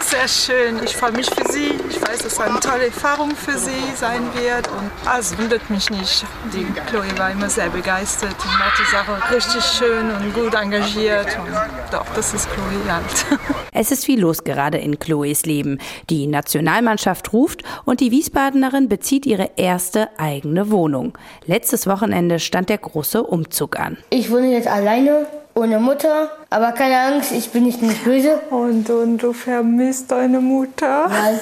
sehr 0.00 0.28
schön. 0.28 0.82
Ich 0.84 0.94
freue 0.94 1.12
mich 1.12 1.30
für 1.30 1.50
sie. 1.50 1.72
Ich 1.88 2.00
weiß, 2.00 2.18
dass 2.18 2.34
es 2.34 2.40
eine 2.40 2.60
tolle 2.60 2.86
Erfahrung 2.86 3.30
für 3.34 3.58
sie 3.58 3.70
sein 3.96 4.22
wird. 4.34 4.68
Und 4.68 4.90
es 5.18 5.36
wundert 5.38 5.68
mich 5.70 5.90
nicht. 5.90 6.26
Die 6.52 6.66
Chloe 6.88 7.18
war 7.18 7.30
immer 7.30 7.48
sehr 7.48 7.70
begeistert 7.70 8.36
und 8.38 8.58
macht 8.58 8.78
die 8.78 8.90
Sache 8.90 9.34
richtig 9.34 9.64
schön 9.64 10.10
und 10.10 10.34
gut 10.34 10.54
engagiert. 10.54 11.38
Und 11.38 11.54
doch, 11.90 12.06
das 12.14 12.34
ist 12.34 12.48
Chloe 12.52 12.92
halt. 12.92 13.40
Es 13.76 13.90
ist 13.90 14.04
viel 14.04 14.20
los 14.20 14.44
gerade 14.44 14.78
in 14.78 15.00
Chloes 15.00 15.46
Leben 15.46 15.53
leben. 15.54 15.78
Die 16.10 16.26
Nationalmannschaft 16.26 17.32
ruft 17.32 17.62
und 17.84 18.00
die 18.00 18.10
Wiesbadenerin 18.10 18.88
bezieht 18.88 19.26
ihre 19.26 19.50
erste 19.56 20.08
eigene 20.18 20.70
Wohnung. 20.70 21.16
Letztes 21.46 21.86
Wochenende 21.86 22.38
stand 22.38 22.68
der 22.68 22.78
große 22.78 23.22
Umzug 23.22 23.78
an. 23.78 23.96
Ich 24.10 24.30
wohne 24.30 24.52
jetzt 24.52 24.68
alleine 24.68 25.26
ohne 25.54 25.78
Mutter, 25.78 26.30
aber 26.50 26.72
keine 26.72 26.98
Angst, 26.98 27.30
ich 27.32 27.50
bin 27.50 27.64
nicht 27.64 27.80
nicht 27.80 28.02
böse. 28.04 28.40
Und, 28.50 28.90
und 28.90 29.18
du 29.18 29.32
vermisst 29.32 30.10
deine 30.10 30.40
Mutter? 30.40 31.06
Nein, 31.08 31.38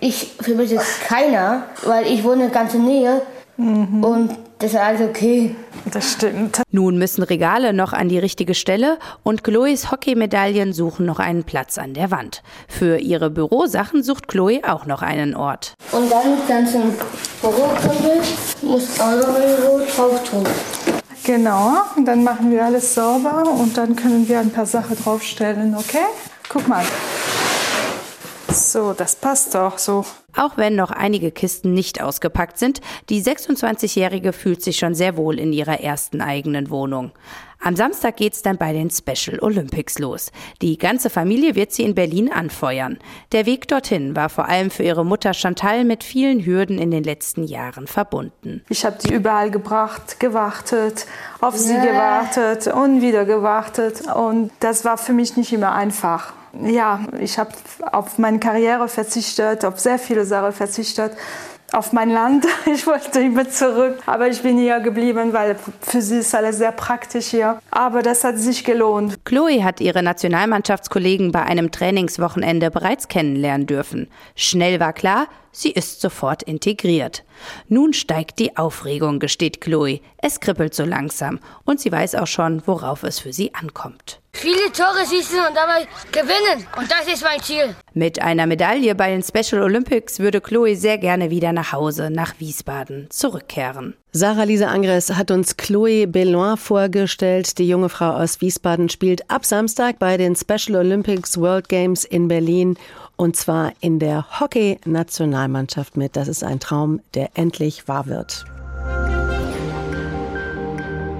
ich 0.00 0.34
vermisse 0.40 0.80
keiner, 1.06 1.64
weil 1.84 2.06
ich 2.06 2.24
wohne 2.24 2.48
ganz 2.48 2.74
in 2.74 2.84
der 2.84 2.94
Nähe 2.94 3.22
mhm. 3.56 4.04
und 4.04 4.30
das 4.58 4.72
ist 4.72 4.78
alles 4.78 5.00
okay. 5.02 5.54
Das 5.92 6.12
stimmt. 6.12 6.62
Nun 6.70 6.96
müssen 6.96 7.22
Regale 7.22 7.72
noch 7.72 7.92
an 7.92 8.08
die 8.08 8.18
richtige 8.18 8.54
Stelle 8.54 8.98
und 9.22 9.44
Chloes 9.44 9.90
Hockeymedaillen 9.90 10.72
suchen 10.72 11.06
noch 11.06 11.18
einen 11.18 11.44
Platz 11.44 11.76
an 11.76 11.94
der 11.94 12.10
Wand. 12.10 12.42
Für 12.68 12.98
ihre 12.98 13.30
Bürosachen 13.30 14.02
sucht 14.02 14.28
Chloe 14.28 14.60
auch 14.66 14.86
noch 14.86 15.02
einen 15.02 15.34
Ort. 15.34 15.74
Und 15.92 16.10
dann 16.10 16.38
ganzen 16.48 16.94
Bürokrempel 17.40 18.22
muss 18.62 19.00
auch 19.00 19.16
noch 19.16 19.34
ein 19.36 19.86
drauf 19.94 20.24
tun. 20.28 20.44
Genau, 21.24 21.72
und 21.96 22.04
dann 22.04 22.22
machen 22.22 22.50
wir 22.50 22.64
alles 22.64 22.94
sauber 22.94 23.44
und 23.44 23.76
dann 23.76 23.96
können 23.96 24.28
wir 24.28 24.40
ein 24.40 24.50
paar 24.50 24.66
Sachen 24.66 24.96
draufstellen, 24.96 25.74
okay? 25.74 26.04
Guck 26.48 26.68
mal. 26.68 26.84
So, 28.54 28.92
das 28.92 29.16
passt 29.16 29.54
doch 29.54 29.78
so. 29.78 30.04
Auch 30.36 30.56
wenn 30.56 30.74
noch 30.74 30.90
einige 30.90 31.30
Kisten 31.30 31.74
nicht 31.74 32.02
ausgepackt 32.02 32.58
sind, 32.58 32.80
die 33.08 33.22
26-Jährige 33.22 34.32
fühlt 34.32 34.62
sich 34.62 34.78
schon 34.78 34.94
sehr 34.94 35.16
wohl 35.16 35.38
in 35.38 35.52
ihrer 35.52 35.80
ersten 35.80 36.20
eigenen 36.20 36.70
Wohnung. 36.70 37.12
Am 37.60 37.76
Samstag 37.76 38.16
geht's 38.16 38.42
dann 38.42 38.58
bei 38.58 38.72
den 38.72 38.90
Special 38.90 39.38
Olympics 39.40 39.98
los. 39.98 40.32
Die 40.60 40.76
ganze 40.76 41.08
Familie 41.08 41.54
wird 41.54 41.72
sie 41.72 41.82
in 41.82 41.94
Berlin 41.94 42.30
anfeuern. 42.30 42.98
Der 43.32 43.46
Weg 43.46 43.68
dorthin 43.68 44.14
war 44.14 44.28
vor 44.28 44.48
allem 44.48 44.70
für 44.70 44.82
ihre 44.82 45.04
Mutter 45.04 45.32
Chantal 45.32 45.84
mit 45.84 46.04
vielen 46.04 46.44
Hürden 46.44 46.78
in 46.78 46.90
den 46.90 47.04
letzten 47.04 47.44
Jahren 47.44 47.86
verbunden. 47.86 48.62
Ich 48.68 48.84
habe 48.84 48.98
die 49.02 49.14
überall 49.14 49.50
gebracht, 49.50 50.20
gewartet, 50.20 51.06
auf 51.40 51.56
sie 51.56 51.74
gewartet 51.74 52.66
und 52.66 53.00
wieder 53.00 53.24
gewartet 53.24 54.02
und 54.14 54.50
das 54.60 54.84
war 54.84 54.98
für 54.98 55.12
mich 55.12 55.36
nicht 55.36 55.52
immer 55.52 55.72
einfach 55.72 56.34
ja, 56.62 57.00
ich 57.20 57.38
habe 57.38 57.50
auf 57.92 58.18
meine 58.18 58.38
Karriere 58.38 58.88
verzichtet, 58.88 59.64
auf 59.64 59.78
sehr 59.78 59.98
viele 59.98 60.24
Sachen 60.24 60.52
verzichtet, 60.52 61.12
auf 61.72 61.92
mein 61.92 62.10
Land. 62.10 62.46
Ich 62.66 62.86
wollte 62.86 63.20
immer 63.20 63.48
zurück, 63.48 63.98
aber 64.06 64.28
ich 64.28 64.42
bin 64.42 64.58
hier 64.58 64.80
geblieben, 64.80 65.32
weil 65.32 65.56
für 65.80 66.00
sie 66.00 66.18
ist 66.18 66.34
alles 66.34 66.58
sehr 66.58 66.72
praktisch 66.72 67.26
hier. 67.26 67.60
Aber 67.70 68.02
das 68.02 68.24
hat 68.24 68.38
sich 68.38 68.64
gelohnt. 68.64 69.24
Chloe 69.24 69.62
hat 69.62 69.80
ihre 69.80 70.02
Nationalmannschaftskollegen 70.02 71.32
bei 71.32 71.42
einem 71.42 71.70
Trainingswochenende 71.70 72.70
bereits 72.70 73.08
kennenlernen 73.08 73.66
dürfen. 73.66 74.08
Schnell 74.34 74.80
war 74.80 74.92
klar, 74.92 75.26
sie 75.54 75.70
ist 75.70 76.02
sofort 76.02 76.42
integriert. 76.42 77.24
Nun 77.68 77.94
steigt 77.94 78.38
die 78.38 78.56
Aufregung, 78.56 79.20
gesteht 79.20 79.60
Chloe. 79.60 80.00
Es 80.18 80.40
kribbelt 80.40 80.74
so 80.74 80.84
langsam 80.84 81.40
und 81.64 81.80
sie 81.80 81.90
weiß 81.90 82.16
auch 82.16 82.26
schon, 82.26 82.62
worauf 82.66 83.02
es 83.04 83.18
für 83.20 83.32
sie 83.32 83.54
ankommt. 83.54 84.20
Viele 84.34 84.72
Tore 84.72 85.06
schießen 85.08 85.38
und 85.38 85.56
dabei 85.56 85.86
gewinnen. 86.10 86.66
Und 86.76 86.90
das 86.90 87.06
ist 87.06 87.22
mein 87.22 87.40
Ziel. 87.40 87.74
Mit 87.94 88.20
einer 88.20 88.46
Medaille 88.46 88.94
bei 88.96 89.10
den 89.10 89.22
Special 89.22 89.62
Olympics 89.62 90.18
würde 90.18 90.40
Chloe 90.40 90.74
sehr 90.74 90.98
gerne 90.98 91.30
wieder 91.30 91.52
nach 91.52 91.72
Hause, 91.72 92.10
nach 92.10 92.34
Wiesbaden, 92.40 93.06
zurückkehren. 93.10 93.94
Sarah-Lise 94.12 94.68
Angres 94.68 95.10
hat 95.14 95.30
uns 95.30 95.56
Chloe 95.56 96.06
Belloin 96.06 96.56
vorgestellt. 96.56 97.58
Die 97.58 97.68
junge 97.68 97.88
Frau 97.88 98.10
aus 98.10 98.40
Wiesbaden 98.40 98.88
spielt 98.88 99.30
ab 99.30 99.46
Samstag 99.46 99.98
bei 99.98 100.16
den 100.16 100.36
Special 100.36 100.76
Olympics 100.76 101.38
World 101.38 101.68
Games 101.68 102.04
in 102.04 102.26
Berlin 102.28 102.76
und 103.16 103.36
zwar 103.36 103.72
in 103.80 103.98
der 103.98 104.40
Hockey-Nationalmannschaft 104.40 105.96
mit. 105.96 106.16
Das 106.16 106.28
ist 106.28 106.44
ein 106.44 106.60
Traum, 106.60 107.00
der 107.14 107.30
endlich 107.34 107.88
wahr 107.88 108.06
wird. 108.06 108.44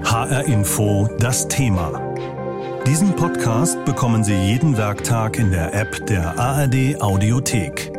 HR 0.03 0.45
Info, 0.45 1.09
das 1.19 1.47
Thema. 1.47 2.01
Diesen 2.85 3.15
Podcast 3.15 3.83
bekommen 3.85 4.23
Sie 4.23 4.35
jeden 4.35 4.77
Werktag 4.77 5.39
in 5.39 5.51
der 5.51 5.73
App 5.73 6.05
der 6.05 6.37
ARD 6.37 7.01
Audiothek. 7.01 7.94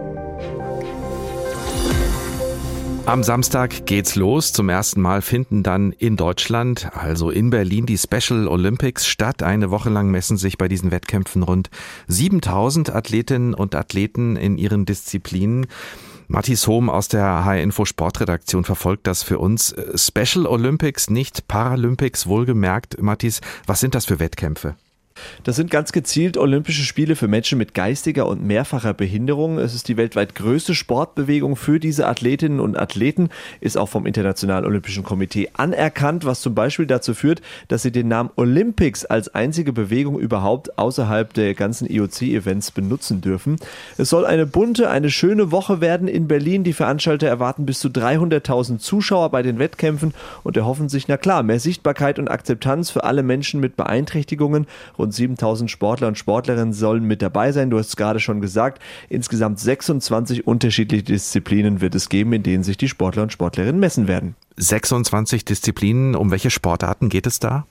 Am 3.06 3.22
Samstag 3.22 3.86
geht's 3.86 4.16
los. 4.16 4.52
Zum 4.52 4.68
ersten 4.68 5.00
Mal 5.00 5.22
finden 5.22 5.62
dann 5.62 5.92
in 5.92 6.16
Deutschland, 6.16 6.90
also 6.92 7.30
in 7.30 7.50
Berlin, 7.50 7.86
die 7.86 7.98
Special 7.98 8.48
Olympics 8.48 9.06
statt. 9.06 9.44
Eine 9.44 9.70
Woche 9.70 9.90
lang 9.90 10.10
messen 10.10 10.36
sich 10.36 10.58
bei 10.58 10.66
diesen 10.66 10.90
Wettkämpfen 10.90 11.44
rund 11.44 11.70
7000 12.08 12.92
Athletinnen 12.92 13.54
und 13.54 13.76
Athleten 13.76 14.34
in 14.34 14.58
ihren 14.58 14.86
Disziplinen. 14.86 15.68
Matthias 16.26 16.66
Hohm 16.66 16.90
aus 16.90 17.06
der 17.06 17.44
H-Info 17.44 17.84
Sportredaktion 17.84 18.64
verfolgt 18.64 19.06
das 19.06 19.22
für 19.22 19.38
uns. 19.38 19.72
Special 19.94 20.44
Olympics, 20.44 21.08
nicht 21.08 21.46
Paralympics, 21.46 22.26
wohlgemerkt. 22.26 23.00
Matthias, 23.00 23.40
was 23.66 23.78
sind 23.78 23.94
das 23.94 24.06
für 24.06 24.18
Wettkämpfe? 24.18 24.74
Das 25.44 25.56
sind 25.56 25.70
ganz 25.70 25.92
gezielt 25.92 26.36
Olympische 26.36 26.82
Spiele 26.82 27.16
für 27.16 27.28
Menschen 27.28 27.58
mit 27.58 27.74
geistiger 27.74 28.26
und 28.26 28.44
mehrfacher 28.44 28.94
Behinderung. 28.94 29.58
Es 29.58 29.74
ist 29.74 29.88
die 29.88 29.96
weltweit 29.96 30.34
größte 30.34 30.74
Sportbewegung 30.74 31.56
für 31.56 31.80
diese 31.80 32.06
Athletinnen 32.06 32.60
und 32.60 32.78
Athleten, 32.78 33.30
ist 33.60 33.76
auch 33.76 33.88
vom 33.88 34.06
Internationalen 34.06 34.64
Olympischen 34.64 35.02
Komitee 35.02 35.50
anerkannt, 35.54 36.24
was 36.24 36.40
zum 36.40 36.54
Beispiel 36.54 36.86
dazu 36.86 37.14
führt, 37.14 37.42
dass 37.68 37.82
sie 37.82 37.92
den 37.92 38.08
Namen 38.08 38.30
Olympics 38.36 39.04
als 39.04 39.34
einzige 39.34 39.72
Bewegung 39.72 40.18
überhaupt 40.18 40.78
außerhalb 40.78 41.32
der 41.34 41.54
ganzen 41.54 41.88
IOC-Events 41.88 42.70
benutzen 42.70 43.20
dürfen. 43.20 43.56
Es 43.96 44.10
soll 44.10 44.26
eine 44.26 44.46
bunte, 44.46 44.90
eine 44.90 45.10
schöne 45.10 45.50
Woche 45.52 45.80
werden 45.80 46.08
in 46.08 46.28
Berlin. 46.28 46.64
Die 46.64 46.72
Veranstalter 46.72 47.28
erwarten 47.28 47.66
bis 47.66 47.80
zu 47.80 47.88
300.000 47.88 48.78
Zuschauer 48.78 49.30
bei 49.30 49.42
den 49.42 49.58
Wettkämpfen 49.58 50.14
und 50.42 50.56
erhoffen 50.56 50.88
sich, 50.88 51.08
na 51.08 51.16
klar, 51.16 51.42
mehr 51.42 51.60
Sichtbarkeit 51.60 52.18
und 52.18 52.28
Akzeptanz 52.28 52.90
für 52.90 53.04
alle 53.04 53.22
Menschen 53.22 53.60
mit 53.60 53.76
Beeinträchtigungen. 53.76 54.66
Rund 54.98 55.05
7000 55.12 55.70
Sportler 55.70 56.08
und 56.08 56.18
Sportlerinnen 56.18 56.72
sollen 56.72 57.04
mit 57.04 57.22
dabei 57.22 57.52
sein. 57.52 57.70
Du 57.70 57.78
hast 57.78 57.88
es 57.88 57.96
gerade 57.96 58.20
schon 58.20 58.40
gesagt. 58.40 58.82
Insgesamt 59.08 59.58
26 59.58 60.46
unterschiedliche 60.46 61.04
Disziplinen 61.04 61.80
wird 61.80 61.94
es 61.94 62.08
geben, 62.08 62.32
in 62.32 62.42
denen 62.42 62.64
sich 62.64 62.76
die 62.76 62.88
Sportler 62.88 63.22
und 63.22 63.32
Sportlerinnen 63.32 63.80
messen 63.80 64.08
werden. 64.08 64.36
26 64.56 65.44
Disziplinen. 65.44 66.14
Um 66.14 66.30
welche 66.30 66.50
Sportarten 66.50 67.08
geht 67.08 67.26
es 67.26 67.38
da? 67.40 67.66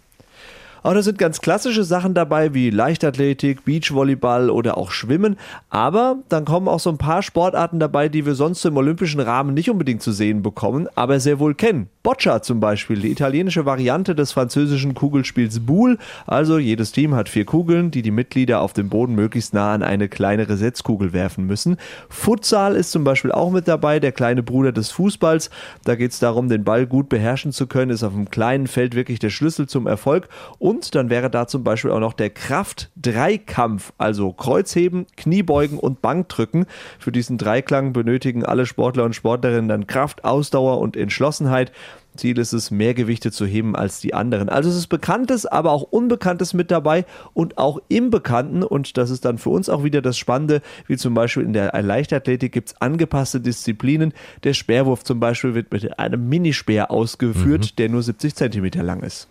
Aber 0.86 0.94
da 0.94 1.02
sind 1.02 1.18
ganz 1.18 1.42
klassische 1.42 1.84
Sachen 1.84 2.14
dabei 2.14 2.54
wie 2.54 2.70
Leichtathletik, 2.70 3.66
Beachvolleyball 3.66 4.52
oder 4.52 4.78
auch 4.78 4.92
Schwimmen. 4.92 5.36
Aber 5.72 6.18
dann 6.30 6.46
kommen 6.46 6.68
auch 6.68 6.80
so 6.80 6.92
ein 6.92 7.00
paar 7.00 7.24
Sportarten 7.24 7.80
dabei, 7.80 8.08
die 8.08 8.28
wir 8.28 8.36
sonst 8.36 8.64
im 8.66 8.78
olympischen 8.78 9.20
Rahmen 9.20 9.56
nicht 9.56 9.72
unbedingt 9.72 10.04
zu 10.04 10.12
sehen 10.12 10.44
bekommen, 10.44 10.88
aber 10.94 11.20
sehr 11.20 11.40
wohl 11.40 11.56
kennen. 11.56 11.90
Boccia 12.06 12.44
zum 12.44 12.60
Beispiel, 12.60 13.00
die 13.00 13.10
italienische 13.10 13.66
Variante 13.66 14.14
des 14.14 14.32
französischen 14.32 14.94
Kugelspiels 14.94 15.66
Boule. 15.66 15.98
Also 16.28 16.60
jedes 16.60 16.92
Team 16.92 17.16
hat 17.16 17.30
vier 17.30 17.46
Kugeln, 17.46 17.90
die 17.90 18.04
die 18.04 18.12
Mitglieder 18.12 18.62
auf 18.62 18.74
dem 18.74 18.90
Boden 18.90 19.16
möglichst 19.16 19.56
nah 19.56 19.74
an 19.74 19.82
eine 19.82 20.08
kleinere 20.08 20.56
Setzkugel 20.56 21.14
werfen 21.14 21.48
müssen. 21.48 21.78
Futsal 22.08 22.76
ist 22.76 22.92
zum 22.92 23.04
Beispiel 23.04 23.32
auch 23.32 23.50
mit 23.50 23.68
dabei, 23.68 24.00
der 24.00 24.12
kleine 24.12 24.44
Bruder 24.44 24.72
des 24.72 24.92
Fußballs. 24.92 25.50
Da 25.84 25.96
geht 25.96 26.12
es 26.12 26.20
darum, 26.20 26.48
den 26.48 26.64
Ball 26.64 26.86
gut 26.86 27.10
beherrschen 27.10 27.52
zu 27.52 27.66
können, 27.66 27.90
ist 27.90 28.04
auf 28.04 28.14
einem 28.14 28.30
kleinen 28.30 28.68
Feld 28.68 28.94
wirklich 28.94 29.18
der 29.18 29.32
Schlüssel 29.32 29.68
zum 29.68 29.88
Erfolg. 29.88 30.30
Und 30.60 30.94
dann 30.94 31.10
wäre 31.10 31.32
da 31.32 31.48
zum 31.48 31.64
Beispiel 31.64 31.90
auch 31.90 32.00
noch 32.00 32.14
der 32.14 32.30
Kraft-Dreikampf, 32.30 33.94
also 33.98 34.32
Kreuzheben, 34.32 35.08
Kniebeugen 35.18 35.80
und 35.80 36.04
Bankdrücken. 36.04 36.68
Für 37.00 37.12
diesen 37.12 37.40
Dreiklang 37.40 37.94
benötigen 37.94 38.46
alle 38.46 38.68
Sportler 38.68 39.06
und 39.06 39.16
Sportlerinnen 39.16 39.70
dann 39.70 39.88
Kraft, 39.88 40.24
Ausdauer 40.24 40.78
und 40.82 40.96
Entschlossenheit. 40.96 41.72
Ziel 42.18 42.38
ist 42.38 42.54
es, 42.54 42.72
mehr 42.72 42.94
Gewichte 42.94 43.32
zu 43.32 43.46
heben 43.46 43.76
als 43.76 44.00
die 44.00 44.14
anderen. 44.14 44.50
Also 44.50 44.70
es 44.70 44.76
ist 44.76 44.88
Bekanntes, 44.88 45.46
aber 45.46 45.72
auch 45.72 45.84
Unbekanntes 45.84 46.54
mit 46.54 46.72
dabei 46.72 47.06
und 47.34 47.58
auch 47.58 47.80
im 47.88 48.10
Bekannten. 48.10 48.64
Und 48.64 48.98
das 48.98 49.10
ist 49.10 49.26
dann 49.26 49.38
für 49.38 49.50
uns 49.50 49.70
auch 49.70 49.84
wieder 49.84 50.02
das 50.02 50.18
Spannende, 50.18 50.62
wie 50.88 50.98
zum 50.98 51.14
Beispiel 51.14 51.44
in 51.44 51.54
der 51.54 51.72
Leichtathletik 51.82 52.52
gibt 52.52 52.70
es 52.70 52.82
angepasste 52.82 53.42
Disziplinen. 53.42 54.14
Der 54.44 54.54
Speerwurf 54.54 55.04
zum 55.04 55.20
Beispiel 55.20 55.54
wird 55.54 55.72
mit 55.72 56.00
einem 56.00 56.28
Minispeer 56.28 56.92
ausgeführt, 56.92 57.72
mhm. 57.72 57.76
der 57.78 57.90
nur 57.90 58.04
70 58.04 58.36
Zentimeter 58.36 58.84
lang 58.84 59.04
ist. 59.04 59.28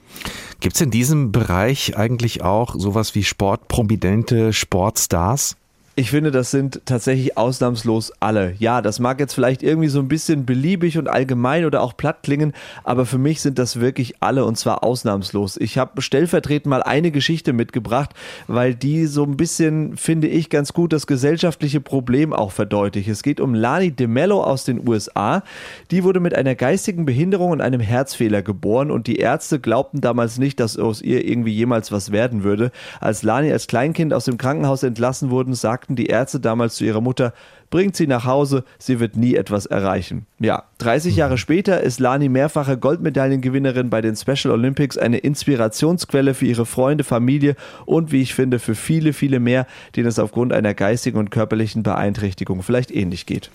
Gibt 0.61 0.77
es 0.77 0.81
in 0.81 0.91
diesem 0.91 1.33
Bereich 1.33 1.97
eigentlich 1.97 2.43
auch 2.43 2.75
sowas 2.77 3.15
wie 3.15 3.25
Sportprominente 3.25 4.53
Sportstars? 4.53 5.57
Ich 5.97 6.11
finde, 6.11 6.33
das 6.33 6.51
sind 6.51 6.81
tatsächlich 6.87 7.39
ausnahmslos 7.39 8.13
alle. 8.19 8.55
Ja, 8.59 8.83
das 8.83 8.99
mag 8.99 9.21
jetzt 9.21 9.33
vielleicht 9.33 9.63
irgendwie 9.63 9.87
so 9.87 10.01
ein 10.01 10.09
bisschen 10.09 10.45
beliebig 10.45 10.99
und 10.99 11.07
allgemein 11.07 11.67
oder 11.67 11.83
auch 11.83 11.97
platt 11.97 12.25
klingen, 12.25 12.53
aber 12.83 13.07
für 13.07 13.19
mich 13.19 13.41
sind 13.41 13.61
das 13.61 13.79
wirklich 13.79 14.17
alle 14.19 14.45
und 14.45 14.59
zwar 14.59 14.83
ausnahmslos. 14.83 15.57
Ich 15.57 15.79
habe 15.79 16.03
stellvertretend 16.03 16.67
mal 16.67 16.83
eine 16.83 17.13
Geschichte 17.13 17.53
mitgebracht, 17.53 18.11
weil 18.49 18.75
die 18.75 19.07
so 19.07 19.23
ein 19.23 19.37
bisschen, 19.37 19.97
finde 19.97 20.27
ich, 20.27 20.51
ganz 20.51 20.73
gut 20.73 20.93
das 20.93 21.07
gesellschaftliche 21.07 21.81
Problem 21.81 22.33
auch 22.33 22.51
verdeutlicht. 22.51 23.09
Es 23.09 23.23
geht 23.23 23.39
um 23.39 23.55
Lani 23.55 23.93
DeMello 23.93 24.43
aus 24.43 24.65
den 24.65 24.89
USA. 24.89 25.45
Die 25.93 26.03
wurde 26.03 26.19
mit 26.19 26.35
einer 26.35 26.57
geistigen 26.57 27.05
Behinderung 27.05 27.53
und 27.53 27.61
einem 27.61 27.81
Herzfehler 27.81 28.43
geboren 28.43 28.91
und 28.91 29.07
die 29.07 29.21
Ärzte 29.21 29.61
glaubten 29.61 30.01
damals 30.01 30.39
nicht, 30.39 30.59
dass 30.59 30.77
aus 30.77 31.03
ihr 31.03 31.25
irgendwie 31.25 31.53
jemals 31.53 31.93
was 31.93 32.11
werden 32.11 32.43
würde. 32.43 32.73
Als 32.99 33.23
Lani 33.23 33.53
als 33.53 33.69
Kleinkind 33.69 34.13
aus 34.13 34.25
dem 34.25 34.39
Krankenhaus 34.39 34.83
entlassen 34.83 35.31
wurde, 35.31 35.55
sagte 35.55 35.84
sagten 35.85 35.97
die 35.97 36.07
Ärzte 36.07 36.41
damals 36.41 36.77
zu 36.77 36.85
ihrer 36.85 37.03
Mutter, 37.03 37.35
bringt 37.69 37.95
sie 37.95 38.07
nach 38.07 38.25
Hause, 38.25 38.65
sie 38.79 39.01
wird 39.01 39.17
nie 39.17 39.35
etwas 39.35 39.67
erreichen. 39.67 40.25
Ja, 40.39 40.63
30 40.79 41.15
Jahre 41.15 41.37
später 41.37 41.83
ist 41.83 42.01
Lani 42.01 42.31
mehrfache 42.31 42.79
Goldmedaillengewinnerin 42.79 43.91
bei 43.91 44.01
den 44.01 44.17
Special 44.17 44.55
Olympics, 44.55 44.97
eine 44.97 45.19
Inspirationsquelle 45.19 46.33
für 46.33 46.47
ihre 46.47 46.65
Freunde, 46.65 47.05
Familie 47.05 47.55
und 47.85 48.13
wie 48.13 48.23
ich 48.23 48.33
finde 48.35 48.61
für 48.61 48.75
viele, 48.75 49.13
viele 49.13 49.41
mehr, 49.41 49.67
denen 49.95 50.07
es 50.07 50.19
aufgrund 50.19 50.55
einer 50.55 50.73
geistigen 50.73 51.19
und 51.19 51.31
körperlichen 51.31 51.83
Beeinträchtigung 51.83 52.63
vielleicht 52.63 52.91
ähnlich 52.91 53.27
geht. 53.27 53.51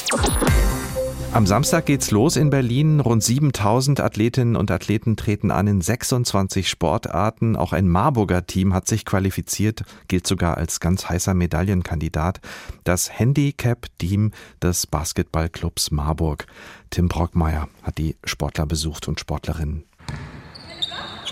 Am 1.32 1.46
Samstag 1.46 1.86
geht's 1.86 2.10
los 2.10 2.36
in 2.36 2.50
Berlin. 2.50 3.00
Rund 3.00 3.24
7000 3.24 4.00
Athletinnen 4.00 4.56
und 4.56 4.72
Athleten 4.72 5.16
treten 5.16 5.52
an 5.52 5.68
in 5.68 5.80
26 5.80 6.68
Sportarten. 6.68 7.56
Auch 7.56 7.72
ein 7.72 7.88
Marburger 7.88 8.48
Team 8.48 8.74
hat 8.74 8.88
sich 8.88 9.06
qualifiziert, 9.06 9.84
gilt 10.08 10.26
sogar 10.26 10.58
als 10.58 10.80
ganz 10.80 11.08
heißer 11.08 11.36
Medaillenkandidat. 11.36 12.42
Das 12.84 13.20
Handicap-Team 13.20 14.32
des 14.62 14.88
Basketballclubs 14.88 15.92
Marburg. 15.92 16.48
Tim 16.90 17.08
Brockmeier 17.08 17.70
hat 17.84 18.00
die 18.00 18.18
Sportler 18.24 18.66
besucht 18.66 19.08
und 19.08 19.20
Sportlerinnen. 19.20 19.89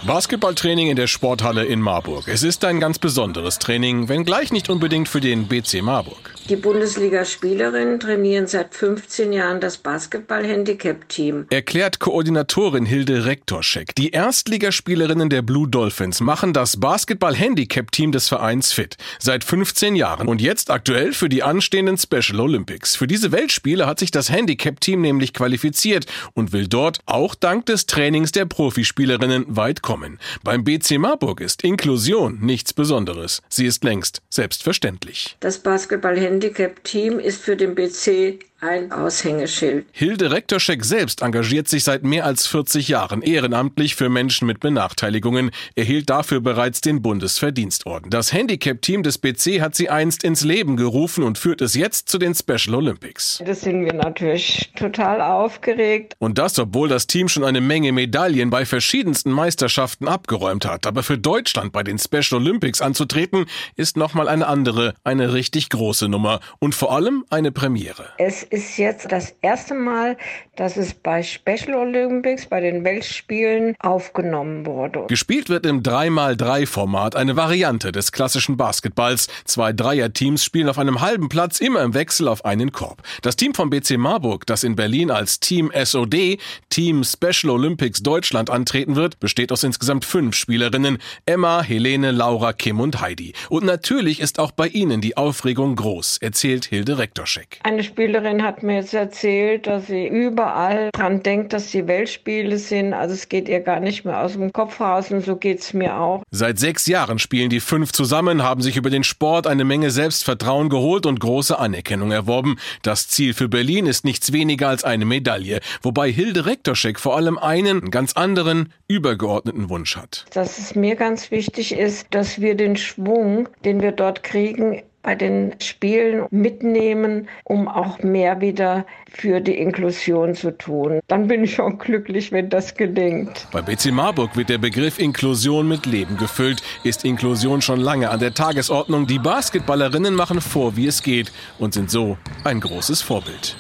Basketballtraining 0.06 0.90
in 0.90 0.96
der 0.96 1.08
Sporthalle 1.08 1.66
in 1.66 1.82
Marburg. 1.82 2.28
Es 2.28 2.44
ist 2.44 2.64
ein 2.64 2.80
ganz 2.80 3.00
besonderes 3.00 3.58
Training, 3.58 4.10
wenngleich 4.10 4.52
nicht 4.52 4.70
unbedingt 4.70 5.10
für 5.10 5.22
den 5.22 5.48
BC 5.48 5.82
Marburg. 5.82 6.36
Die 6.50 6.56
Bundesligaspielerinnen 6.56 8.00
trainieren 8.00 8.48
seit 8.48 8.74
15 8.74 9.34
Jahren 9.34 9.60
das 9.60 9.78
Basketball-Handicap-Team. 9.80 11.48
Erklärt 11.50 12.00
Koordinatorin 12.00 12.86
Hilde 12.86 13.26
Rektorschek. 13.26 13.94
Die 13.96 14.12
Erstligaspielerinnen 14.12 15.30
der 15.30 15.42
Blue 15.42 15.68
Dolphins 15.68 16.22
machen 16.22 16.54
das 16.54 16.80
Basketball-Handicap-Team 16.80 18.14
des 18.14 18.30
Vereins 18.30 18.72
fit. 18.72 18.96
Seit 19.20 19.44
15 19.44 19.98
Jahren 19.98 20.30
und 20.30 20.42
jetzt 20.42 20.72
aktuell 20.72 21.12
für 21.12 21.28
die 21.28 21.44
anstehenden 21.44 21.98
Special 21.98 22.40
Olympics. 22.40 22.96
Für 22.96 23.08
diese 23.08 23.34
Weltspiele 23.34 23.86
hat 23.86 24.00
sich 24.00 24.12
das 24.12 24.32
Handicap-Team 24.32 25.02
nämlich 25.02 25.34
qualifiziert 25.34 26.06
und 26.34 26.54
will 26.54 26.68
dort 26.68 27.00
auch 27.06 27.36
dank 27.36 27.66
des 27.66 27.88
Trainings 27.88 28.32
der 28.32 28.46
Profispielerinnen 28.46 29.46
weit 29.50 29.82
kommen. 29.88 30.20
Beim 30.44 30.66
BC 30.66 30.98
Marburg 31.00 31.40
ist 31.40 31.64
Inklusion 31.64 32.40
nichts 32.42 32.74
Besonderes. 32.74 33.42
Sie 33.48 33.66
ist 33.66 33.86
längst 33.86 34.22
selbstverständlich. 34.30 35.38
Das 35.40 35.60
Basketball-Handicap 35.60 36.58
Handicap-Team 36.58 37.20
ist 37.20 37.42
für 37.42 37.56
den 37.56 37.76
BC 37.76 38.40
ein 38.60 38.92
Aushängeschild. 38.92 39.86
Hilde 39.92 40.32
Rektorschek 40.32 40.84
selbst 40.84 41.22
engagiert 41.22 41.68
sich 41.68 41.84
seit 41.84 42.04
mehr 42.04 42.26
als 42.26 42.48
40 42.48 42.88
Jahren 42.88 43.22
ehrenamtlich 43.22 43.96
für 43.96 44.10
Menschen 44.10 44.48
mit 44.48 44.60
Benachteiligungen, 44.60 45.52
erhielt 45.76 46.10
dafür 46.10 46.42
bereits 46.42 46.82
den 46.82 47.04
Bundesverdienstorden. 47.04 48.10
Das 48.10 48.34
Handicap-Team 48.34 49.04
des 49.04 49.20
BC 49.20 49.62
hat 49.62 49.76
sie 49.76 49.90
einst 49.90 50.24
ins 50.24 50.44
Leben 50.44 50.76
gerufen 50.76 51.24
und 51.24 51.38
führt 51.38 51.62
es 51.62 51.76
jetzt 51.76 52.10
zu 52.10 52.18
den 52.18 52.34
Special 52.34 52.76
Olympics. 52.76 53.44
Das 53.46 53.62
sind 53.62 53.86
wir 53.86 53.94
natürlich 53.94 54.72
total 54.76 55.22
aufgeregt. 55.22 56.16
Und 56.18 56.40
das, 56.40 56.58
obwohl 56.58 56.90
das 56.90 57.06
Team 57.06 57.28
schon 57.28 57.44
eine 57.44 57.62
Menge 57.62 57.92
Medaillen 57.92 58.50
bei 58.50 58.66
verschiedensten 58.66 59.32
Meisterschaften 59.32 60.08
abgeräumt 60.08 60.66
hat. 60.66 60.88
Aber 60.88 61.04
für 61.04 61.20
Deutschland 61.20 61.74
bei 61.74 61.84
den 61.84 62.00
Special 62.00 62.42
Olympics 62.42 62.82
anzutreten, 62.82 63.46
ist 63.76 63.98
nochmal 63.98 64.28
eine 64.28 64.48
andere, 64.48 64.96
eine 65.04 65.34
richtig 65.34 65.70
große 65.70 66.10
Nummer 66.10 66.40
und 66.58 66.74
vor 66.74 66.96
allem 66.96 67.24
eine 67.30 67.52
Premiere. 67.52 68.10
Es 68.18 68.47
ist 68.50 68.78
jetzt 68.78 69.12
das 69.12 69.36
erste 69.42 69.74
Mal, 69.74 70.18
dass 70.56 70.78
es 70.78 70.94
bei 70.94 71.24
Special 71.24 71.76
Olympics, 71.76 72.46
bei 72.46 72.60
den 72.60 72.84
Weltspielen 72.84 73.76
aufgenommen 73.80 74.66
wurde. 74.66 75.06
Gespielt 75.08 75.50
wird 75.50 75.66
im 75.66 75.84
3x3-Format, 75.84 77.16
eine 77.16 77.36
Variante 77.36 77.92
des 77.92 78.12
klassischen 78.12 78.58
Basketballs. 78.58 79.28
Zwei 79.46 79.74
Dreierteams 79.74 80.44
spielen 80.44 80.70
auf 80.70 80.80
einem 80.80 81.02
halben 81.02 81.30
Platz 81.30 81.60
immer 81.60 81.82
im 81.82 81.94
Wechsel 81.94 82.28
auf 82.28 82.46
einen 82.46 82.72
Korb. 82.72 83.02
Das 83.22 83.36
Team 83.36 83.54
von 83.54 83.70
BC 83.70 83.98
Marburg, 83.98 84.46
das 84.46 84.64
in 84.64 84.76
Berlin 84.76 85.12
als 85.12 85.40
Team 85.40 85.72
SOD, 85.74 86.38
Team 86.70 87.04
Special 87.04 87.52
Olympics 87.52 88.02
Deutschland 88.02 88.50
antreten 88.50 88.96
wird, 88.96 89.20
besteht 89.20 89.52
aus 89.52 89.64
insgesamt 89.64 90.06
fünf 90.06 90.36
Spielerinnen. 90.36 90.98
Emma, 91.26 91.62
Helene, 91.62 92.12
Laura, 92.12 92.54
Kim 92.54 92.80
und 92.80 93.02
Heidi. 93.02 93.34
Und 93.50 93.66
natürlich 93.66 94.20
ist 94.20 94.40
auch 94.40 94.52
bei 94.52 94.68
ihnen 94.68 95.02
die 95.02 95.18
Aufregung 95.18 95.76
groß, 95.76 96.18
erzählt 96.18 96.66
Hilde 96.66 96.98
Rektorschek. 96.98 97.60
Eine 97.64 97.84
Spielerin 97.84 98.37
Freundin 98.38 98.44
hat 98.44 98.64
mir 98.64 98.76
jetzt 98.76 98.94
erzählt, 98.94 99.68
dass 99.68 99.88
sie 99.88 100.08
überall 100.08 100.90
dran 100.94 101.24
denkt, 101.24 101.54
dass 101.54 101.72
die 101.72 101.88
Weltspiele 101.88 102.58
sind. 102.58 102.94
Also 102.94 103.14
es 103.14 103.30
geht 103.30 103.50
ihr 103.50 103.62
gar 103.62 103.80
nicht 103.80 104.06
mehr 104.06 104.22
aus 104.22 104.34
dem 104.34 104.54
Kopf 104.54 104.80
raus 104.80 105.12
und 105.12 105.26
so 105.26 105.36
geht 105.36 105.60
es 105.60 105.74
mir 105.74 106.00
auch. 106.00 106.24
Seit 106.32 106.60
sechs 106.60 106.86
Jahren 106.88 107.20
spielen 107.20 107.50
die 107.50 107.60
fünf 107.60 107.92
zusammen, 107.92 108.44
haben 108.44 108.62
sich 108.62 108.78
über 108.78 108.90
den 108.90 109.04
Sport 109.04 109.48
eine 109.48 109.64
Menge 109.64 109.92
Selbstvertrauen 109.92 110.70
geholt 110.70 111.06
und 111.06 111.20
große 111.20 111.58
Anerkennung 111.58 112.12
erworben. 112.12 112.58
Das 112.82 113.08
Ziel 113.08 113.34
für 113.34 113.50
Berlin 113.50 113.86
ist 113.86 114.06
nichts 114.06 114.32
weniger 114.34 114.70
als 114.70 114.84
eine 114.84 115.06
Medaille, 115.06 115.60
wobei 115.82 116.12
Hilde 116.12 116.46
Rektorschek 116.46 117.00
vor 117.00 117.16
allem 117.16 117.38
einen 117.38 117.90
ganz 117.92 118.14
anderen, 118.14 118.74
übergeordneten 118.88 119.70
Wunsch 119.70 119.98
hat. 119.98 120.26
Dass 120.34 120.58
es 120.58 120.76
mir 120.76 120.96
ganz 120.96 121.32
wichtig 121.32 121.74
ist, 121.74 122.08
dass 122.12 122.40
wir 122.40 122.56
den 122.56 122.76
Schwung, 122.76 123.50
den 123.66 123.82
wir 123.82 123.92
dort 123.92 124.24
kriegen, 124.24 124.82
bei 125.08 125.16
den 125.16 125.56
Spielen 125.62 126.26
mitnehmen, 126.32 127.30
um 127.46 127.70
auch 127.70 128.00
mehr 128.00 128.42
wieder 128.42 128.86
für 129.10 129.40
die 129.40 129.58
Inklusion 129.58 130.36
zu 130.36 130.52
tun. 130.52 131.00
Dann 131.08 131.30
bin 131.30 131.46
ich 131.46 131.62
auch 131.62 131.78
glücklich, 131.78 132.34
wenn 132.34 132.50
das 132.50 132.76
gelingt. 132.76 133.48
Bei 133.54 133.62
BC 133.62 133.94
Marburg 133.94 134.36
wird 134.36 134.50
der 134.50 134.58
Begriff 134.58 135.00
Inklusion 135.00 135.66
mit 135.66 135.86
Leben 135.86 136.18
gefüllt. 136.18 136.62
Ist 136.84 137.06
Inklusion 137.06 137.62
schon 137.62 137.80
lange 137.80 138.10
an 138.10 138.20
der 138.20 138.34
Tagesordnung? 138.34 139.08
Die 139.08 139.18
Basketballerinnen 139.18 140.14
machen 140.14 140.42
vor, 140.42 140.76
wie 140.76 140.88
es 140.88 141.02
geht 141.02 141.32
und 141.58 141.74
sind 141.74 141.90
so 141.90 142.18
ein 142.44 142.60
großes 142.60 143.02
Vorbild. 143.02 143.56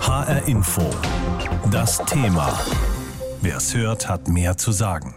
HR 0.00 0.48
Info. 0.48 0.90
Das 1.70 2.04
Thema. 2.06 2.58
Wer 3.42 3.58
es 3.58 3.76
hört, 3.76 4.08
hat 4.08 4.26
mehr 4.26 4.56
zu 4.56 4.72
sagen. 4.72 5.14